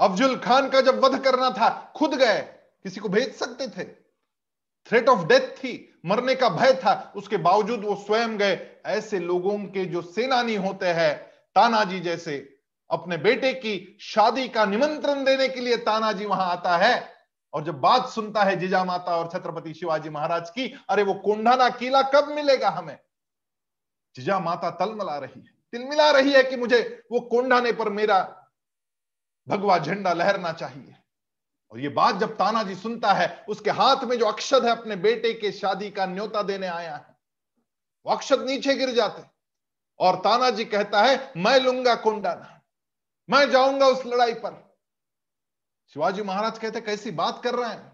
[0.00, 2.40] अफजुल खान का जब वध करना था, खुद गए,
[2.82, 3.84] किसी को भेज सकते थे?
[4.86, 9.58] थ्रेट ऑफ़ डेथ थी, मरने का भय था, उसके बावजूद वो स्वयं गए। ऐसे लोगों
[9.58, 11.18] के जो सेनानी होते हैं,
[11.54, 12.56] तानाजी जैसे,
[12.90, 17.08] अपने बेटे की शादी का निमंत्रण देने के लिए तानाजी वहाँ आता है,
[17.54, 21.68] और जब बात सुनता है जिजा माता और छत्रपति शिवाजी महाराज की, अरे वो कोंडाना
[21.68, 22.98] किला कब मिलेगा हमें?
[24.16, 28.41] जिजा माता तलमला रही है, तिलमिला रही है कि मुझे वो कोंडाने पर मेरा
[29.48, 30.94] भगवा झंडा लहरना चाहिए।
[31.72, 35.32] और ये बात जब तानाजी सुनता है, उसके हाथ में जो अक्षत है अपने बेटे
[35.34, 37.16] के शादी का न्योता देने आया है,
[38.06, 39.22] वो अक्षत नीचे गिर जाते।
[40.00, 42.60] और तानाजी कहता है, मैं लूँगा कोंडाना,
[43.30, 44.76] मैं जाऊँगा उस लड़ाई पर।
[45.94, 47.90] शिवाजी महाराज कहते, कैसी बात कर रहे हैं?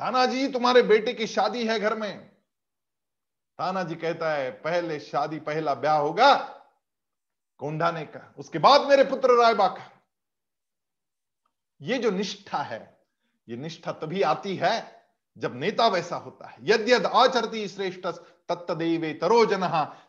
[0.00, 2.18] तानाजी, तुम्हारे बेटे की शादी है घर में।
[3.58, 6.55] तानाजी कहता है, पहले शादी, पहला ब्याह होगा
[7.58, 9.90] कोंडाने का उसके बाद मेरे पुत्र रायबा का
[11.80, 12.98] ये जो निष्ठा है,
[13.48, 14.74] ये निष्ठा तभी आती है
[15.38, 18.06] जब नेता वैसा होता है। यद यद आचरती श्रेष्ठ
[18.48, 19.62] तत्देवे तरोजन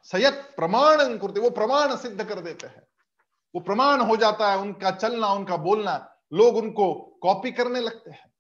[0.04, 2.88] सयत प्रमाण करते। वो प्रमाण सिद्ध कर देते हैं।
[3.56, 5.96] वो प्रमाण हो जाता है, उनका चलना, उनका बोलना,
[6.34, 8.32] लोग उनको कॉपी करने लगते हैं।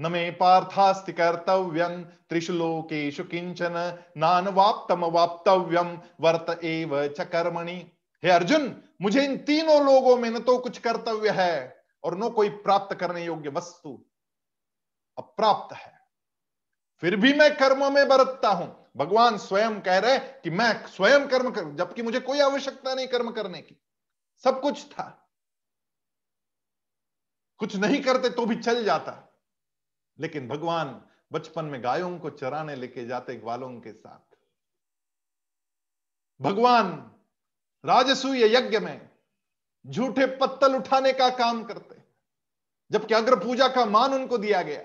[0.00, 7.92] न मे पार्थास्ति कर्तव्यम त्रिशुलोकेशु किंचन नान वाप्तम वाप्तव्यम वर्त एव च कर्मणि।
[8.24, 12.48] हे अर्जुन, मुझे इन तीनों लोगों में न तो कुछ कर्तव्य है, और न कोई
[12.48, 14.04] प्राप्त करने योग्य वस्तु
[15.18, 16.00] अप्राप्त है।
[17.00, 21.50] फिर भी मैं कर्म में बरतता हूँ। भगवान स्वयं कह रहे कि मैं स्वयं कर्म
[21.50, 23.76] कर, जबकि मुझे कोई आवश्यकता नहीं कर्म करने की।
[24.44, 25.28] सब कुछ था।
[27.58, 29.23] कुछ नहीं करते तो भी चल जाता।
[30.18, 34.36] लेकिन भगवान बचपन में गायों को चराने लेके जाते ग्वालों के साथ।
[36.40, 37.10] भगवान
[37.84, 39.10] राजसूय यज्ञ में
[39.86, 42.02] झूठे पत्तल उठाने का काम करते,
[42.90, 44.82] जबकि अग्र पूजा का मान उनको दिया गया।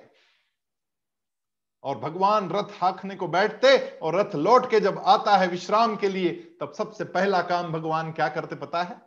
[1.84, 6.10] और भगवान रथ हाकने को बैठते और रथ लौट के जब आता है विश्राम के
[6.10, 9.02] लिए, तब सबसे पहला काम भगवान क्या करते पता है?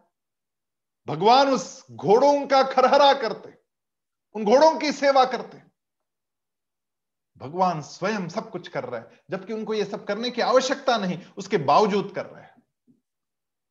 [1.06, 3.54] भगवान उस घोड़ों का खरहरा करते,
[4.34, 5.71] उन घोड़ों की सेवा करते।
[7.42, 11.18] भगवान स्वयं सब कुछ कर रहे हैं, जबकि उनको यह सब करने की आवश्यकता नहीं,
[11.36, 12.62] उसके बावजूद कर रहे हैं।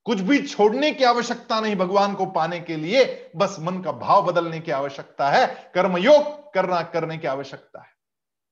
[0.05, 4.25] कुछ भी छोड़ने की आवश्यकता नहीं भगवान को पाने के लिए, बस मन का भाव
[4.25, 7.89] बदलने की आवश्यकता है, कर्मयोग करना करने की आवश्यकता है।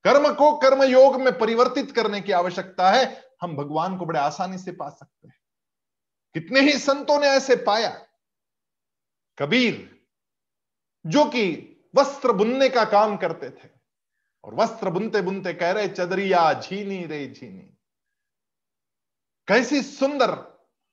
[0.03, 4.58] कर्म को कर्म योग में परिवर्तित करने की आवश्यकता है, हम भगवान को बड़े आसानी
[4.58, 5.36] से पा सकते हैं।
[6.34, 8.05] कितने ही संतों ने ऐसे पाया।
[9.39, 10.01] कबीर,
[11.05, 13.79] जो कि वस्त्र बुनने का काम करते थे
[14.43, 17.78] और वस्त्र बुनते बुनते कह रहे, चदरिया झीनी रे झीनी।
[19.47, 20.36] कैसी सुंदर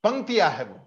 [0.05, 0.81] पंक्तियाँ है वो।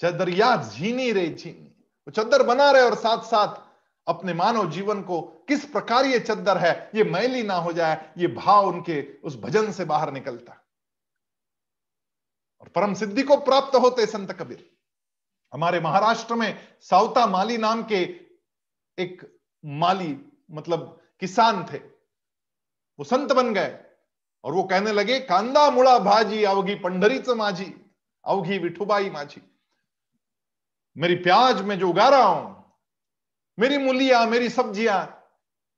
[0.00, 3.68] चदरिया झीनी रे झीनी। वो चद्दर बना रहे और साथ साथ
[4.08, 8.26] अपने मानव जीवन को किस प्रकार ये चद्दर है, ये मैली ना हो जाए, ये
[8.26, 10.64] भाव उनके उस भजन से बाहर निकलता।
[12.60, 14.76] और परम सिद्धि को प्राप्त होते संत कबीर।
[15.52, 18.20] हमारे महाराष्ट्र में साउता माली नाम के
[18.98, 20.16] एक माली
[20.50, 21.78] मतलब किसान थे।
[22.98, 23.78] वो संत बन गए
[24.44, 27.72] और वो कहने लगे, कांदा मुड़ा भाजी, अवघी पंडरीच माझी,
[28.24, 29.40] अवघी, विठुबाई माझी।
[30.96, 32.74] मेरी प्याज में जो उगा रहा हूँ,
[33.58, 35.30] मेरी मूलिया, मेरी सब्ज़ियाँ,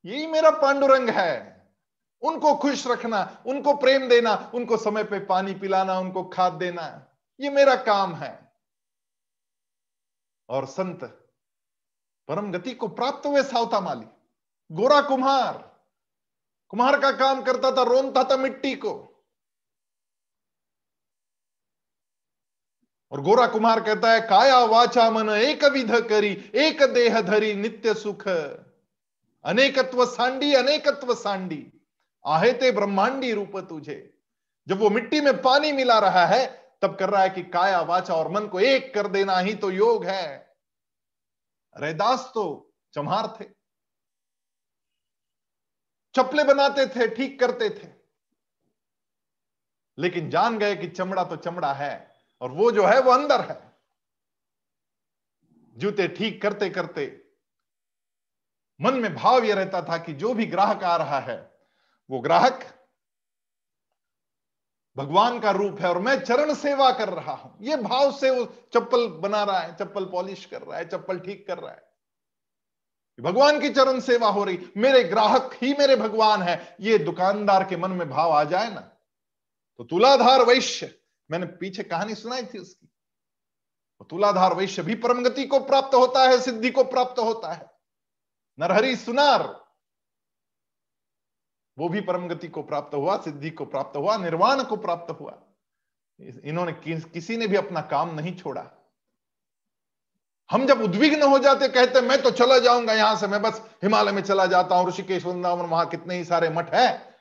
[0.04, 1.60] यही मेरा पांडुरंग है।
[2.22, 6.84] उनको खुश रखना, उनको प्रेम देना, उनको समय पे पानी पिलाना, उनको खाद देना,
[7.40, 8.52] ये मेरा काम है।
[10.48, 11.04] और संत
[12.30, 14.06] परम गति को प्राप्त हुए सावता माली।
[14.72, 15.80] गोरा कुम्हार।
[16.68, 19.24] कुम्हार का काम करता था रोनता था मिट्टी को।
[23.10, 27.94] और गोरा कुमार कहता है, काया वाचा मन, एक विध करी, एक देह धरी, नित्य
[27.94, 28.28] सुख।
[29.44, 31.72] अनेकत्व सांडी अनेकत्व सांडी।
[32.26, 34.18] आहे ते ब्रह्मांडी रूप तुझे।
[34.68, 38.14] जब वो मिट्टी में पानी मिला रहा है, तब कर रहा है कि काया वाचा
[38.14, 40.49] और मन को एक कर देना ही तो योग है।
[41.76, 43.44] रैदास तो चमार थे।
[46.14, 47.88] चपले बनाते थे, ठीक करते थे।
[49.98, 53.78] लेकिन जान गए कि चमड़ा तो चमड़ा है और वो जो है, वो अंदर है।
[55.76, 57.06] जूते ठीक करते करते
[58.80, 61.38] मन में भाव यह रहता था कि जो भी ग्राहक आ रहा है,
[62.10, 62.79] वो ग्राहक
[65.00, 68.44] भगवान का रूप है और मैं चरण सेवा कर रहा हूँ। ये भाव से वो
[68.74, 71.88] चप्पल बना रहा है, चप्पल पॉलिश कर रहा है, चप्पल ठीक कर रहा है।
[73.18, 77.76] भगवान की चरण सेवा हो रही, मेरे ग्राहक ही मेरे भगवान है। ये दुकानदार के
[77.76, 78.80] मन में भाव आ जाए ना
[79.80, 80.94] तो तुलाधार वैश्य,
[81.30, 86.22] मैंने पीछे कहानी सुनाई थी उसकी तो तुलाधार वैश्य भी परम गति को प्राप्त होता
[86.22, 87.70] है, सिद्धि को प्राप्त होता है।
[88.58, 89.42] नरहरी सुनार
[91.80, 95.38] वो भी परम गति को प्राप्त हुआ, सिद्धि को प्राप्त हुआ, निर्वाण को प्राप्त हुआ।
[96.44, 98.64] इन्होंने किसी ने भी अपना काम नहीं छोड़ा।
[100.50, 104.12] हम जब उद्विग्न हो जाते, कहते, मैं तो चला जाऊँगा यहाँ से, मैं बस हिमालय
[104.12, 107.14] में चला जाता हूँ, ऋषिकेश, वृंदावन, वहाँ कितने ही सारे मठ है।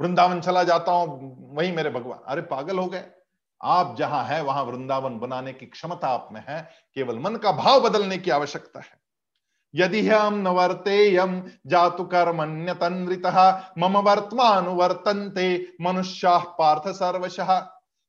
[0.00, 3.04] वृंदावन चला जाता हूँ, वही मेरे भगवान अरे पागल हो गए।
[3.62, 7.80] आप जहाँ है, वहाँ वृंदावन बनाने की क्षमता आप में है। केवल मन का भाव
[7.80, 9.03] बदलने की आवश्यकता है।
[9.74, 13.26] यदि हम न वर्तेयम जातु कर्म कर्मण्यतन्वित
[13.78, 17.60] मम वर्तमान वर्तनते, मनुष्य पार्थ सर्वशः।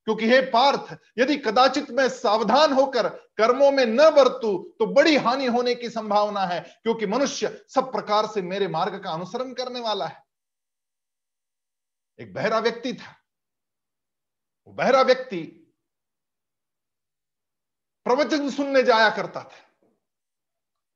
[0.08, 5.46] क्योंकि हे पार्थ, यदि कदाचित मैं सावधान होकर कर्मों में न बरतू तो बड़ी हानि
[5.46, 10.08] होने की संभावना है, क्योंकि मनुष्य सब प्रकार से मेरे मार्ग का अनुसरण करने वाला
[10.08, 10.24] है।
[12.20, 13.16] एक बहरा व्यक्ति था।
[14.68, 15.42] वो बहरा व्यक्ति
[18.06, 19.65] प्रवचन सुनने जाया करता था।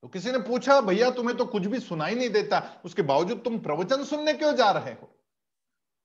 [0.01, 3.59] तो किसी ने पूछा, भैया, तुम्हें तो कुछ भी सुनाई नहीं देता। उसके बावजूद तुम
[3.59, 5.19] प्रवचन सुनने क्यों जा रहे हो?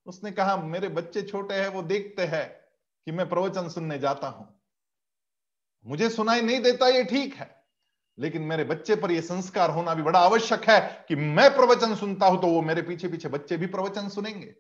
[0.06, 2.48] उसने कहा, मेरे बच्चे छोटे हैं, वो देखते हैं
[3.06, 4.60] कि मैं प्रवचन सुनने जाता हूँ।
[5.86, 7.64] मुझे सुनाई नहीं देता, ये ठीक है।
[8.18, 12.26] लेकिन मेरे बच्चे पर यह संस्कार होना भी बड़ा आवश्यक है कि मैं प्रवचन सुनता
[12.26, 14.54] हूँ तो वो मेरे पीछे पीछे बच्चे भी प्रवचन सुनेंगे।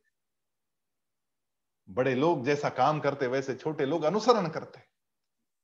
[1.88, 4.93] बड़े लोग जैसा काम करते, वैसे छोटे लोग अनुसरण करते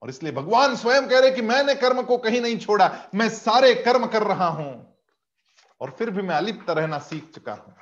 [0.02, 3.74] और इसलिए भगवान स्वयं कह रहे कि मैंने कर्म को कहीं नहीं छोड़ा, मैं सारे
[3.74, 4.96] कर्म कर रहा हूँ।
[5.80, 7.74] और फिर भी मैं अलिप्त रहना सीख चुका हूँ।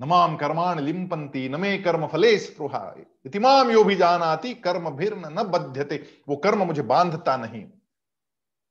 [0.00, 2.94] नमाम कर्माण लिंपंती नमे कर्म फले स्पृहा
[3.26, 7.64] इतिमाम यो भी जानाती, कर्म भीर न बध्यते। वो कर्म मुझे बांधता नहीं।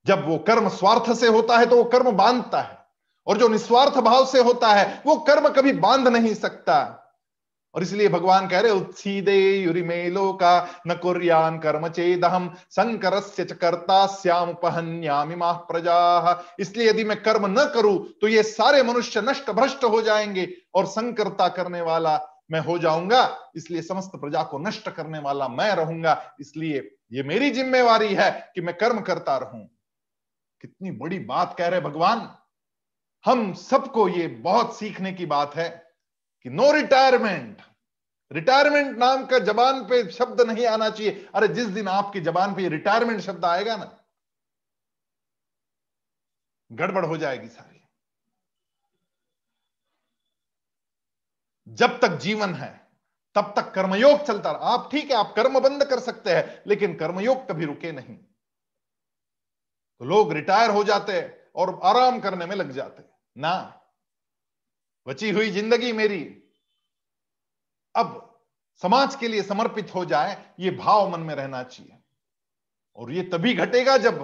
[0.05, 2.77] जब वो कर्म स्वार्थ से होता है तो वो कर्म बांधता है।
[3.27, 6.77] और जो निस्वार्थ भाव से होता है, वो कर्म कभी बाँध नहीं सकता।
[7.75, 13.19] और इसलिए भगवान कह रहे उत्सीदे युरिमे लोका, न कुर्यान कर्म चेदहम संकर
[13.53, 19.51] कर्ता श्याम पहन्यामी प्रजा। इसलिए यदि मैं कर्म न करूँ तो ये सारे मनुष्य नष्ट
[19.51, 22.19] भ्रष्ट हो जाएँगे और संकरता करने वाला
[22.51, 26.79] मैं हो जाऊँगा। इसलिए समस्त प्रजा को नष्ट करने वाला मैं रहूँगा। इसलिए
[27.13, 29.67] ये मेरी जिम्मेवारी है कि मैं कर्म करता रहूँ।
[30.61, 32.29] कितनी बड़ी बात कह रहे भगवान।
[33.25, 35.88] हम सबको ये बहुत सीखने की बात है।
[36.45, 37.61] कि नो रिटायरमेंट
[38.31, 42.67] रिटायरमेंट नाम का जबान पे शब्द नहीं आना चाहिए। अरे जिस दिन आपकी जबान पे
[42.69, 43.95] रिटायरमेंट शब्द आएगा ना,
[46.71, 47.81] गड़बड़ हो जाएगी सारी।
[51.67, 52.69] जब तक जीवन है,
[53.35, 56.95] तब तक कर्मयोग चलता रहा। आप ठीक है, आप कर्म बंद कर सकते हैं, लेकिन
[56.97, 58.15] कर्मयोग कभी रुके नहीं।
[60.01, 61.21] तो लोग रिटायर हो जाते
[61.55, 63.03] और आराम करने में लग जाते
[63.35, 63.78] ना
[65.09, 66.23] बची हुई ज़िंदगी मेरी।
[67.95, 68.09] अब
[68.81, 71.97] समाज के लिए समर्पित हो जाए, ये भाव मन में रहना चाहिए।
[72.97, 74.19] और ये तभी घटेगा जब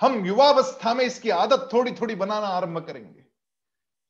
[0.00, 3.22] हम युवावस्था में इसकी आदत थोड़ी थोड़ी बनाना आरंभ करेंगे।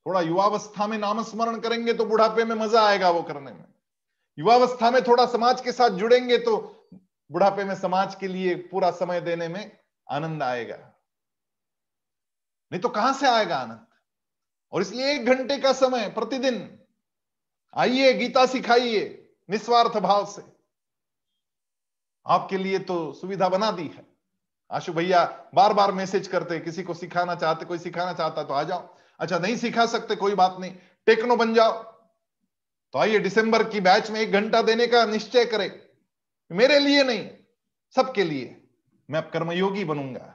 [0.06, 3.64] थोड़ा युवावस्था में नामस्मरण करेंगे तो बुढ़ापे में मज़ा आएगा वो करने में।
[4.38, 6.56] युवावस्था में थोड़ा समाज के साथ जुड़ेंगे तो
[7.30, 10.76] बुढ़ापे में समाज के लिए पूरा समय देने में आनंद आएगा।
[12.72, 13.86] नहीं तो कहाँ से आएगा आनंद?
[14.72, 16.78] और इसलिए एक घंटे का समय प्रतिदिन
[17.76, 20.42] आइए, गीता सिखाइए निस्वार्थ भाव से।
[22.26, 24.06] आपके लिए तो सुविधा बना दी है।
[24.70, 28.62] आशु भैया बार बार मैसेज करते, किसी को सिखाना चाहते, कोई सिखाना चाहता तो आ
[28.62, 30.72] जाओ। अच्छा नहीं सिखा सकते, कोई बात नहीं।
[31.06, 31.72] टेक्नो बन जाओ।
[32.92, 35.82] तो आइए, दिसंबर की बैच में एक घंटा देने का निश्चय करें।
[36.52, 37.30] मेरे लिए नहीं,
[37.96, 38.68] सबके लिए।
[39.10, 40.29] मैं अब कर्मयोगी बनूँगा।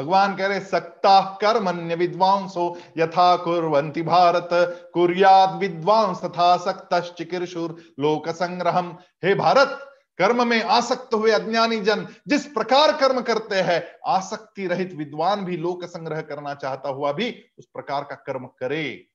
[0.00, 4.48] भगवान कह रहे सक्ता कर्मण्य विद्वांसो यथा कुरंती भारत।
[4.94, 9.86] कुरियाद विद्वांस तथा सक्त चिकित्सुर लोक संग्रहम हे भारत,
[10.18, 15.56] कर्म में आसक्त हुए अज्ञानी जन, जिस प्रकार कर्म करते हैं, आसक्ति रहित विद्वान भी
[15.56, 19.06] लोक संग्रह करना चाहता हुआ भी उस प्रकार का कर्म करे।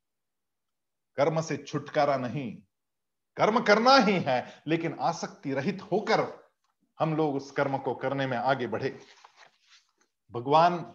[1.17, 2.51] कर्म से छुटकारा नहीं।
[3.37, 6.27] कर्म करना ही है, लेकिन आसक्ति रहित होकर
[6.99, 8.95] हम लोग उस कर्म को करने में आगे बढ़े।
[10.35, 10.93] भगवान,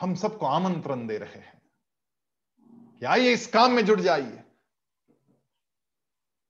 [0.00, 1.62] हम सबको आमंत्रण दे रहे हैं
[2.98, 4.42] कि आइए इस काम में जुड़ जाइए।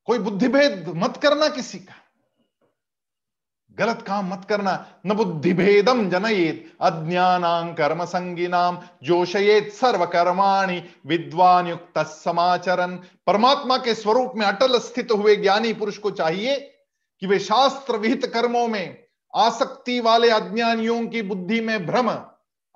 [0.05, 1.95] कोई बुद्धिभेद मत करना किसी का।
[3.71, 11.67] गलत काम मत करना। न बुद्धि भेदम जनयेत, अज्ञानां कर्म संगिनाम जोशयेत सर्व कर्माणी विद्वान
[11.67, 16.61] युक्त समाचरण परमात्मा के स्वरूप में अटल स्थित हुए ज्ञानी पुरुष को चाहिए
[17.21, 19.02] कि वे शास्त्र विहित कर्मों में
[19.35, 22.11] आसक्ति वाले अज्ञानियों की बुद्धि में भ्रम,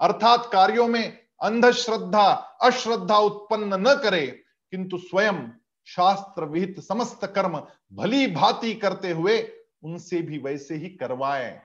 [0.01, 2.27] अर्थात कार्यों में अंधश्रद्धा,
[2.63, 4.27] अश्रद्धा उत्पन्न न करे,
[4.73, 5.49] किंतु स्वयं
[5.87, 9.39] शास्त्र विहित समस्त कर्म भली भांति करते हुए
[9.85, 11.63] उनसे भी वैसे ही करवाए।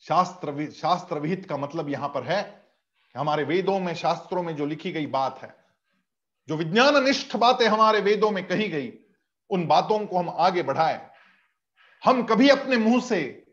[0.00, 4.66] शास्त्र शास्त्र विहित का मतलब यहाँ पर है कि हमारे वेदों में, शास्त्रों में जो
[4.66, 5.54] लिखी गई बात है,
[6.48, 8.92] जो विज्ञान निष्ठ बातें हमारे वेदों में कही गई,
[9.50, 11.07] उन बातों को हम आगे बढ़ाए।
[12.04, 13.46] हम कभी अपने मुँह से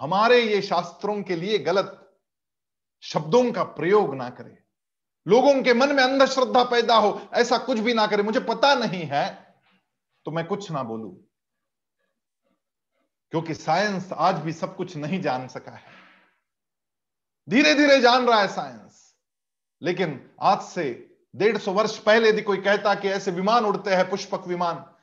[0.00, 2.18] हमारे ये शास्त्रों के लिए गलत
[3.02, 4.58] शब्दों का प्रयोग ना करें।
[5.28, 9.04] लोगों के मन में अंधश्रद्धा पैदा हो, ऐसा कुछ भी ना करे। मुझे पता नहीं
[9.04, 9.54] है
[10.24, 11.24] तो मैं कुछ ना बोलू।
[13.30, 15.84] क्योंकि साइंस आज भी सब कुछ नहीं जान सका है।
[17.48, 19.16] धीरे धीरे जान रहा है साइंस।
[19.82, 24.10] लेकिन आज से डेढ़ सौ वर्ष पहले यदि कोई कहता कि ऐसे विमान उड़ते हैं,
[24.10, 24.94] पुष्पक विमान।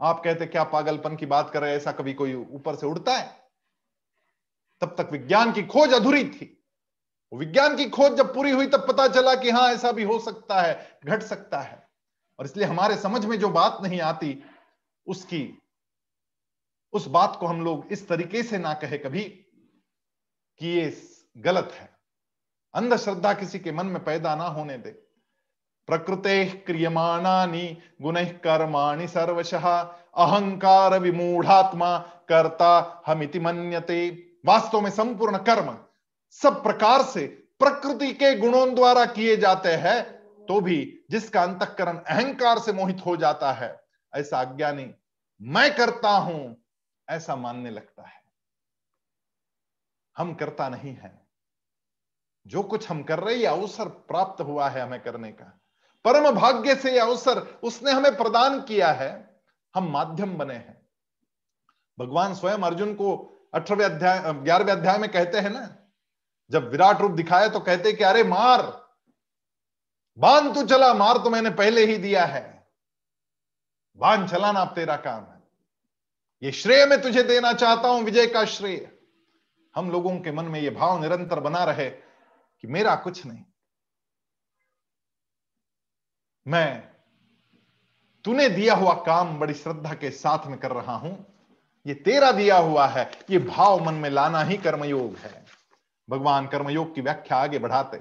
[0.00, 3.50] आप कहते क्या पागलपन की बात कर रहे ऐसा कभी कोई ऊपर से उड़ता है?
[4.80, 6.64] तब तक विज्ञान की खोज अधूरी थी।
[7.34, 10.60] विज्ञान की खोज जब पूरी हुई, तब पता चला कि हाँ ऐसा भी हो सकता
[10.60, 11.88] है, घट सकता है।
[12.38, 14.44] और इसलिए हमारे समझ में जो बात नहीं आती,
[15.06, 15.62] उसकी,
[16.92, 19.24] उस बात को हम लोग इस तरीके से ना कहे कभी
[20.58, 21.98] कि ये गलत है।
[22.74, 25.07] अंधश्रद्धा किसी के मन में पैदा ना होने दे।
[25.88, 29.68] प्रकृते क्रियमाणानी, गुण कर्माणि सर्वशः।
[30.16, 34.08] अहंकार विमूढ़ात्मा, कर्ता हमिति मन्यते।
[34.46, 35.76] वास्तव में संपूर्ण कर्म
[36.32, 37.26] सब प्रकार से
[37.60, 40.02] प्रकृति के गुणों द्वारा किए जाते हैं
[40.46, 40.78] तो भी
[41.10, 43.80] जिसका अंतकरण अहंकार से मोहित हो जाता है,
[44.12, 44.94] ऐसा अज्ञानी
[45.40, 46.56] मैं करता हूँ,
[47.08, 48.20] ऐसा मानने लगता है।
[50.16, 51.26] हम करता नहीं है।
[52.46, 55.57] जो कुछ हम कर रहे हैं अवसर प्राप्त हुआ है हमें करने का।
[56.04, 59.10] परम भाग्य से यह अवसर उसने हमें प्रदान किया है,
[59.74, 60.76] हम माध्यम बने हैं।
[61.98, 63.14] भगवान स्वयं अर्जुन को
[63.54, 65.68] अठारहवें अध्याय ग्यारहवें अध्याय में कहते हैं ना,
[66.50, 68.62] जब विराट रूप दिखाया तो कहते कि अरे मार,
[70.18, 72.46] बाँध तू चला, मार तो मैंने पहले ही दिया है।
[73.98, 75.42] बाँध चलाना आप तेरा काम है।
[76.42, 78.90] ये श्रेय मैं तुझे देना चाहता हूँ, विजय का श्रेय।
[79.74, 83.42] हम लोगों के मन में यह भाव निरंतर बना रहे कि मेरा कुछ नहीं।
[86.48, 86.82] मैं,
[88.24, 91.26] तूने दिया हुआ काम बड़ी श्रद्धा के साथ में कर रहा हूँ।
[91.86, 95.44] ये तेरा दिया हुआ है, ये भाव मन में लाना ही कर्मयोग है।
[96.10, 97.96] भगवान कर्मयोग की व्याख्या आगे बढ़ाते।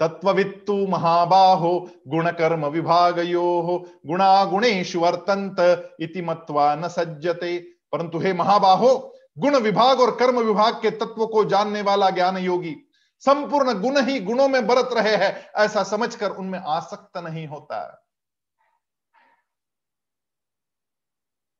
[0.00, 5.56] तत्वित्तु महाबाहो गुण कर्म विभाग यो गुणा गुणेश वर्तंत
[6.00, 7.58] इति मत्वा न सज्जते।
[7.92, 12.76] परंतु हे महाबाहो, गुण विभाग और कर्म विभाग के तत्व को जानने वाला ज्ञान योगी
[13.24, 18.06] संपूर्ण गुण ही गुणों में बरत रहे हैं, ऐसा समझकर उनमें आसक्त नहीं होता।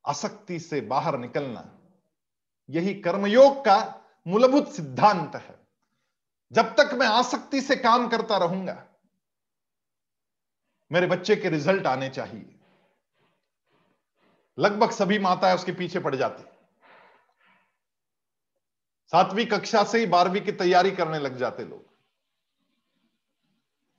[0.07, 1.79] आसक्ति से बाहर निकलना,
[2.71, 5.67] यही कर्मयोग का मूलभूत सिद्धांत है।
[6.53, 8.87] जब तक मैं आसक्ति से काम करता रहूँगा,
[10.93, 12.61] मेरे बच्चे के रिज़ल्ट आने चाहिए।
[14.59, 16.52] लगभग सभी माताएँ उसके पीछे पड़ जाती।
[19.13, 21.85] सातवीं कक्षा से ही बारहवीं की तैयारी करने लग जाते लोग।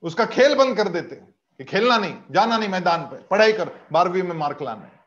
[0.02, 4.22] उसका खेल बंद कर देते कि खेलना नहीं, जाना नहीं मैदान पे पढ़ाई कर, बारहवीं
[4.22, 5.00] में मार्क लाना। है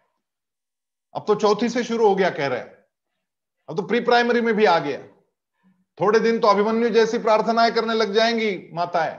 [1.16, 4.66] अब तो चौथी से शुरू हो गया, कह रहे अब तो प्री प्राइमरी में भी
[4.66, 5.00] आ गया।
[5.98, 9.18] थोड़े दिन तो अभिमन्यु जैसी प्रार्थनाएँ करने लग जाएँगी माताएँ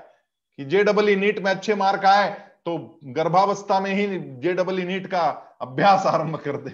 [0.58, 2.30] कि जे डबल नीट में अच्छे मार्क आए
[2.66, 2.76] तो
[3.14, 4.06] गर्भावस्था में ही
[4.40, 5.22] जे डबल नीट का
[5.62, 6.70] अभ्यास आरंभ कर दे।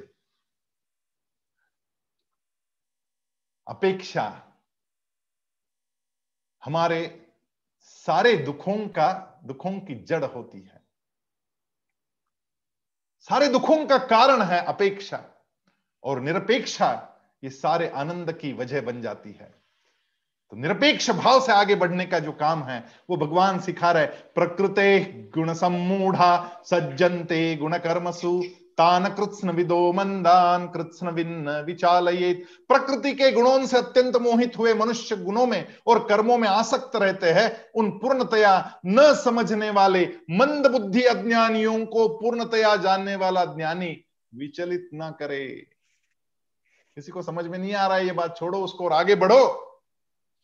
[3.69, 4.43] अपेक्षा।
[6.65, 7.27] हमारे
[7.79, 10.83] सारे दुखों का, दुखों की जड़ होती है।
[13.19, 15.25] सारे दुखों का कारण है अपेक्षा,
[16.03, 17.11] और निरपेक्षा
[17.45, 19.55] ये सारे आनंद की वजह बन जाती है।
[20.51, 25.05] तो निरपेक्ष भाव से आगे बढ़ने का जो काम है, वो भगवान सिखा रहे प्रकृते
[25.35, 28.43] गुण सम्मूढ़ा सज्जनते गुण कर्मसु
[28.79, 35.17] तान कृत्न विदो मंदान कृत्न विन्न विचालयेत। प्रकृति के गुणों से अत्यंत मोहित हुए मनुष्य
[35.17, 41.03] गुणों में और कर्मों में आसक्त रहते हैं, उन पूर्णतया न समझने वाले मंद बुद्धि
[41.05, 43.97] अज्ञानियों को पूर्णतया जानने वाला ज्ञानी
[44.33, 45.47] विचलित ना करे।
[46.97, 49.45] किसी को समझ में नहीं आ रहा है ये बात, छोड़ो उसको और आगे बढ़ो।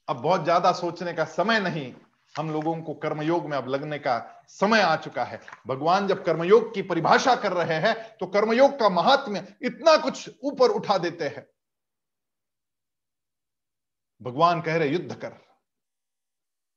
[0.09, 1.93] अब बहुत ज़्यादा सोचने का समय नहीं।
[2.37, 6.75] हम लोगों को कर्मयोग में अब लगने का समय आ चुका है। भगवान जब कर्मयोग
[6.75, 11.47] की परिभाषा कर रहे हैं तो कर्मयोग का महात्म्य इतना कुछ ऊपर उठा देते हैं।
[14.23, 15.29] भगवान कह रहे, युद्ध कर।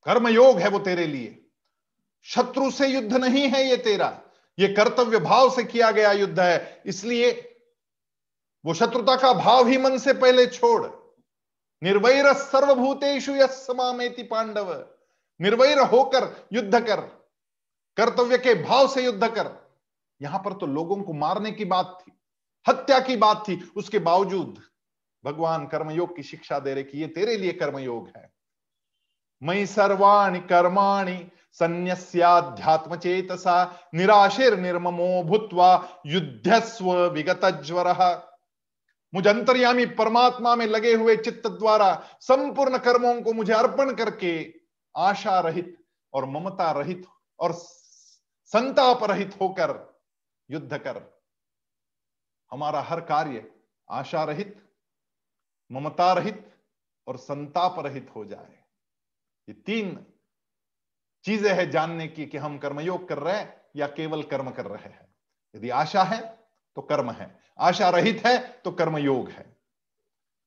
[0.05, 1.45] कर्मयोग है वो तेरे लिए।
[2.23, 4.21] शत्रु से युद्ध नहीं है ये तेरा।
[4.59, 7.31] ये कर्तव्य भाव से किया गया युद्ध है। इसलिए
[8.65, 10.87] वो शत्रुता का भाव ही मन से पहले छोड़।
[11.83, 14.92] निर्वैर सर्वभूतेषु यमेति पांडव।
[15.39, 17.01] निर्वैर होकर युद्ध कर,
[17.97, 19.51] कर्तव्य के भाव से युद्ध कर।
[20.21, 22.11] यहाँ पर तो लोगों को मारने की बात थी,
[22.65, 24.61] हत्या की बात थी। उसके बावजूद
[25.23, 28.31] भगवान कर्मयोग की शिक्षा दे रहे कि ये तेरे लिए कर्मयोग है।
[29.41, 31.17] मई सर्वाणी कर्माणि
[31.53, 33.55] संन्याध्यात्म चेतसा
[33.93, 35.71] निराशिर निर्ममो भूतवा
[36.05, 37.93] युद्धस्व विगत ज्वर
[39.13, 44.33] मुझ अंतर्यामी परमात्मा में लगे हुए चित्त द्वारा संपूर्ण कर्मों को मुझे अर्पण करके
[44.95, 45.77] आशा रहित
[46.13, 47.05] और ममता रहित
[47.39, 50.01] और संताप रहित होकर
[50.49, 51.01] युद्ध कर।
[52.51, 53.51] हमारा हर कार्य
[53.91, 54.69] आशा रहित
[55.71, 56.51] ममता रहित
[57.07, 58.57] और संताप रहित हो जाए।
[59.47, 60.05] ये तीन
[61.25, 64.89] चीज़ें हैं जानने की कि हम कर्मयोग कर रहे हैं या केवल कर्म कर रहे
[64.89, 65.15] हैं।
[65.55, 66.21] यदि आशा है
[66.77, 69.45] तो कर्म है। आशा रहित है तो कर्मयोग है।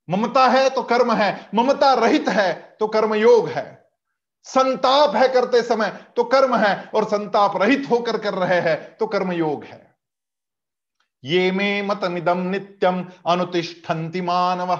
[0.08, 3.85] ममता है तो कर्म है। ममता रहित है तो कर्मयोग है।
[4.46, 9.06] संताप है करते समय तो कर्म है और संताप रहित होकर कर रहे हैं तो
[9.06, 9.84] कर्मयोग है।
[11.24, 14.76] ये मे मतमिदम नित्यम अनुतिष्ठन्ति मानव।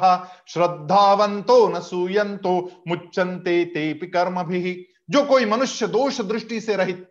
[0.49, 4.75] श्रद्धावंतो न सूयंतो मुच्चन्ते तेपि कर्म भी
[5.11, 7.07] जो कोई मनुष्य दोष दृष्टि से रहित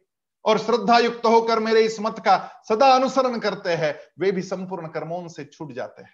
[0.46, 2.38] और श्रद्धा युक्त होकर मेरे इस मत का
[2.70, 6.14] सदा अनुसरण करते हैं, वे भी संपूर्ण कर्मों से छूट जाते हैं।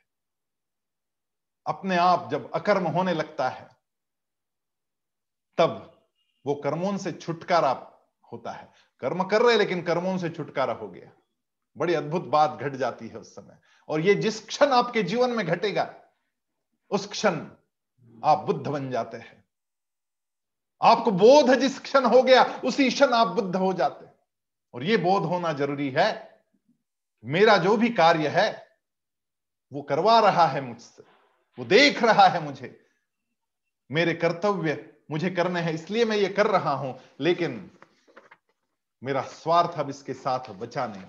[1.66, 3.68] अपने आप जब अकर्म होने लगता है,
[5.58, 5.92] तब
[6.46, 7.92] वो कर्मों से छुटकारा
[8.32, 11.12] होता है। कर्म कर रहे लेकिन कर्मों से छुटकारा हो गया।
[11.78, 15.46] बड़ी अद्भुत बात घट जाती है उस समय। और ये जिस क्षण आपके जीवन में
[15.46, 15.96] घटेगा,
[16.90, 17.48] उस क्षण
[18.24, 19.46] आप बुद्ध बन जाते हैं।
[20.82, 24.14] आपको बोध जिस क्षण हो गया, उसी क्षण आप बुद्ध हो जाते हैं।
[24.74, 26.42] और ये बोध होना ज़रूरी है।
[27.26, 28.78] मेरा जो भी कार्य है,
[29.74, 31.04] वो करवा रहा है मुझसे।
[31.60, 32.86] वो देख रहा है मुझे।
[33.92, 37.70] मेरे कर्तव्य मुझे करने हैं, इसलिए मैं ये कर रहा हूँ, लेकिन
[39.02, 41.04] मेरा स्वार्थ अब इसके साथ बचा नहीं।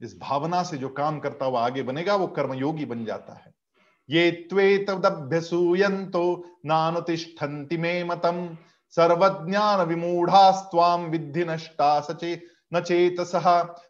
[0.00, 3.54] इस भावना से जो काम करता हुआ आगे बनेगा, वो कर्मयोगी बन जाता है।
[4.08, 6.22] ये त्वेतदभ्यसूयंतो
[6.66, 8.46] नानुतिष्ठन्ति मे मतम
[8.94, 12.40] सर्वज्ञान विमूढ़ास्वाम विद्धि नष्टा सचे,
[12.74, 13.16] न चेत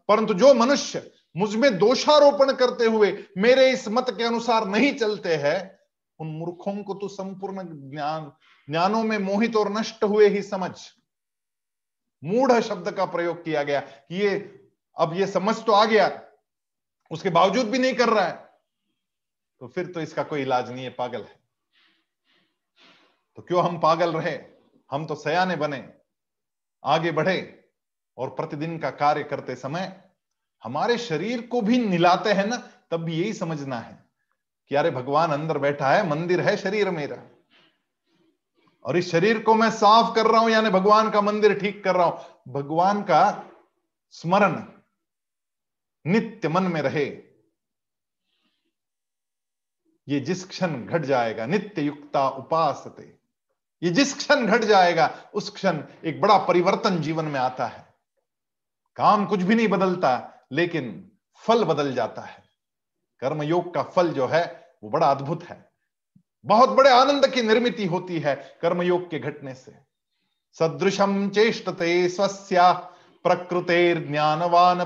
[0.08, 5.78] परंतु जो मनुष्य मुझमें दोषारोपण करते हुए मेरे इस मत के अनुसार नहीं चलते हैं,
[6.20, 8.30] उन मूर्खों को तो संपूर्ण ज्ञान
[8.68, 10.72] ज्ञानों में मोहित और नष्ट हुए ही समझ।
[12.22, 14.38] मूढ़ शब्द का प्रयोग किया गया कि ये,
[14.96, 16.10] अब ये समझ तो आ गया,
[17.10, 18.44] उसके बावजूद भी नहीं कर रहा है
[19.60, 21.38] तो फिर तो इसका कोई इलाज नहीं है, पागल है।
[23.38, 24.38] तो क्यों हम पागल रहे?
[24.90, 25.82] हम तो सयाने बने,
[26.84, 27.38] आगे बढ़े
[28.18, 30.02] और प्रतिदिन का कार्य करते समय
[30.62, 32.56] हमारे शरीर को भी निलाते हैं ना,
[32.90, 33.98] तब भी यही समझना है
[34.70, 37.16] कि अरे भगवान अंदर बैठा है, मंदिर है शरीर मेरा।
[38.86, 41.94] और इस शरीर को मैं साफ़ कर रहा हूँ, यानी भगवान का मंदिर ठीक कर
[41.94, 42.18] रहा हूँ।
[42.48, 43.44] भगवान का
[44.10, 44.64] स्मरण
[46.06, 47.26] नित्य मन में रहे।
[50.08, 53.18] ये जिस क्षण घट जाएगा, नित्य युक्ता उपासते।
[53.82, 57.94] ये जिस क्षण घट जाएगा, उस क्षण एक बड़ा परिवर्तन जीवन में आता है।
[58.96, 62.44] काम कुछ भी नहीं बदलता, लेकिन फल बदल जाता है।
[63.20, 65.65] कर्मयोग का फल जो है, वो बड़ा अद्भुत है।
[66.46, 69.72] बहुत बड़े आनंद की निर्मित होती है कर्मयोग के घटने से।
[70.56, 72.72] सदृशम चेष्टते स्वस्या,
[73.24, 74.84] प्रकृतेर ज्ञानवान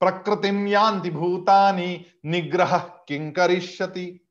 [0.00, 2.78] प्रकृतिम यान्ति भूतानी, निग्रह
[3.08, 4.24] किंकरिष्यति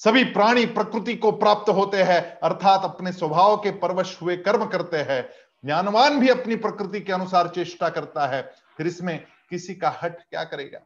[0.00, 4.96] सभी प्राणी प्रकृति को प्राप्त होते हैं, अर्थात अपने स्वभाव के परवश हुए कर्म करते
[4.96, 5.28] हैं।
[5.64, 8.42] ज्ञानवान भी अपनी प्रकृति के अनुसार चेष्टा करता है,
[8.76, 10.78] फिर इसमें किसी का हट क्या करेगा?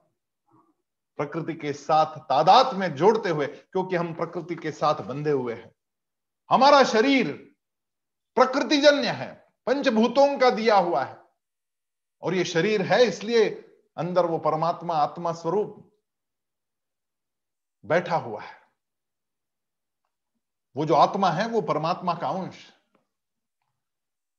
[1.17, 5.75] प्रकृति के साथ तादात में जोड़ते हुए, क्योंकि हम प्रकृति के साथ बंधे हुए हैं।
[6.51, 7.57] हमारा शरीर
[8.35, 11.19] प्रकृतिजन्य है, पंचभूतों का दिया हुआ है।
[12.23, 13.49] और ये शरीर है इसलिए
[13.97, 15.93] अंदर वो परमात्मा आत्मा स्वरूप
[17.85, 18.57] बैठा हुआ है।
[20.77, 22.73] वो जो आत्मा है, वो परमात्मा का अंश।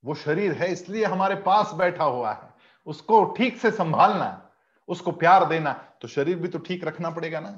[0.05, 2.53] वो शरीर है इसलिए हमारे पास बैठा हुआ है।
[2.85, 4.46] उसको ठीक से संभालना
[4.89, 7.51] उसको प्यार देना तो शरीर भी तो ठीक रखना पड़ेगा ना।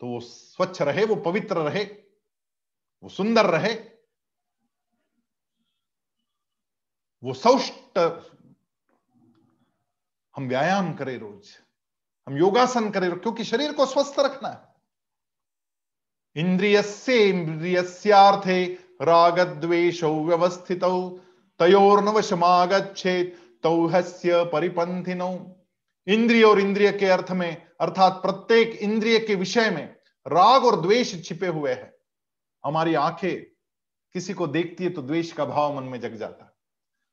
[0.00, 1.84] तो वो स्वच्छ रहे, वो पवित्र रहे,
[3.02, 3.74] वो सुंदर रहे,
[7.22, 7.98] वो सौष्ट।
[10.34, 11.48] हम व्यायाम करें रोज,
[12.26, 14.74] हम योगासन करें रोज, क्योंकि शरीर को स्वस्थ रखना है।
[16.36, 18.64] इंद्रियस्य इंद्रियस्यार्थे
[19.02, 20.84] राग द्वेश व्यवस्थित
[21.60, 25.32] तयोर्नवशमागछेत तौहस्य परिपंथिनौ
[26.06, 29.96] इंद्रिय और इंद्रिय के अर्थ में, अर्थात प्रत्येक इंद्रिय के विषय में
[30.26, 31.92] राग और द्वेष छिपे हुए हैं।
[32.64, 33.44] हमारी आँखें
[34.14, 36.50] किसी को देखती है तो द्वेष का भाव मन में जग जाता है।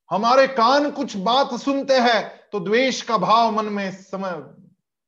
[0.09, 4.43] हमारे कान कुछ बात सुनते हैं तो द्वेष का भाव मन में समय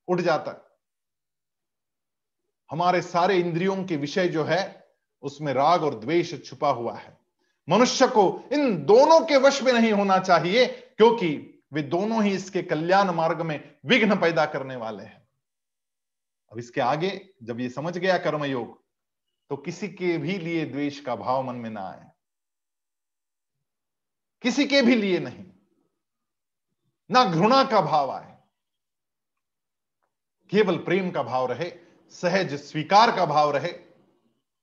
[0.08, 0.62] उठ जाता
[2.70, 4.88] हमारे सारे इंद्रियों के विषय जो है,
[5.22, 7.18] उसमें राग और द्वेष छुपा हुआ है।
[7.70, 12.62] मनुष्य को इन दोनों के वश में नहीं होना चाहिए, क्योंकि वे दोनों ही इसके
[12.64, 15.24] कल्याण मार्ग में विघ्न पैदा करने वाले हैं।
[16.52, 17.10] अब इसके आगे
[17.44, 18.84] जब ये समझ गया कर्मयोग
[19.52, 22.12] तो किसी के भी लिए द्वेष का भाव मन में ना आए।
[24.44, 25.46] किसी के भी लिए नहीं,
[27.10, 28.34] ना घृणा का भाव आए।
[30.52, 31.72] केवल प्रेम का भाव रहे,
[32.16, 33.70] सहज स्वीकार का भाव रहे,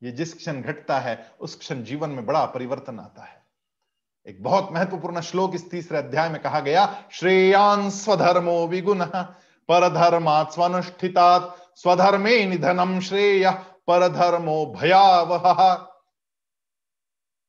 [0.02, 3.41] ये जिस क्षण घटता है, उस क्षण जीवन में बड़ा परिवर्तन आता है।
[4.26, 9.04] एक बहुत महत्वपूर्ण श्लोक इस तीसरे अध्याय में कहा गया, श्रेयान स्वधर्मो विगुण
[9.68, 13.50] परधर्मात् स्वनुष्ठितात स्वधर्मे निधनम श्रेय,
[13.86, 15.62] परधर्मो भयावह।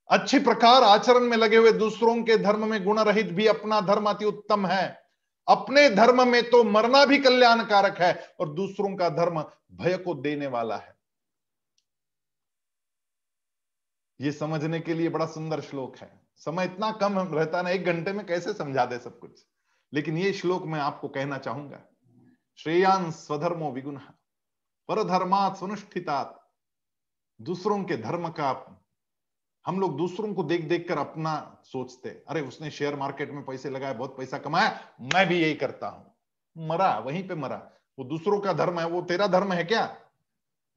[0.09, 4.09] अच्छी प्रकार आचरण में लगे हुए दूसरों के धर्म में गुण रहित भी अपना धर्म
[4.09, 5.03] अति उत्तम है।
[5.47, 9.41] अपने धर्म में तो मरना भी कल्याणकारक है और दूसरों का धर्म
[9.74, 10.95] भय को देने वाला है।
[14.19, 18.14] ये समझने के लिए बड़ा सुंदर श्लोक है। समय इतना कम रहता ना, एक घंटे
[18.14, 19.46] में कैसे समझा दे सब कुछ?
[19.94, 21.82] लेकिन ये श्लोक मैं आपको कहना चाहूँगा।
[22.58, 23.96] श्रेयान स्वधर्मो विगुण
[24.88, 26.52] पर धर्मात सुनुष्ठितात
[27.41, 28.80] दूसरों के धर्म का
[29.68, 33.70] हम लोग दूसरों को देख देख कर अपना सोचते अरे, उसने शेयर मार्केट में पैसे
[33.70, 36.16] लगाए, बहुत पैसा कमाया, मैं भी यही करता हूँ।
[36.58, 39.98] मरा, वहीं पे मरा। वो दूसरों का धर्म है, वो तेरा धर्म है क्या?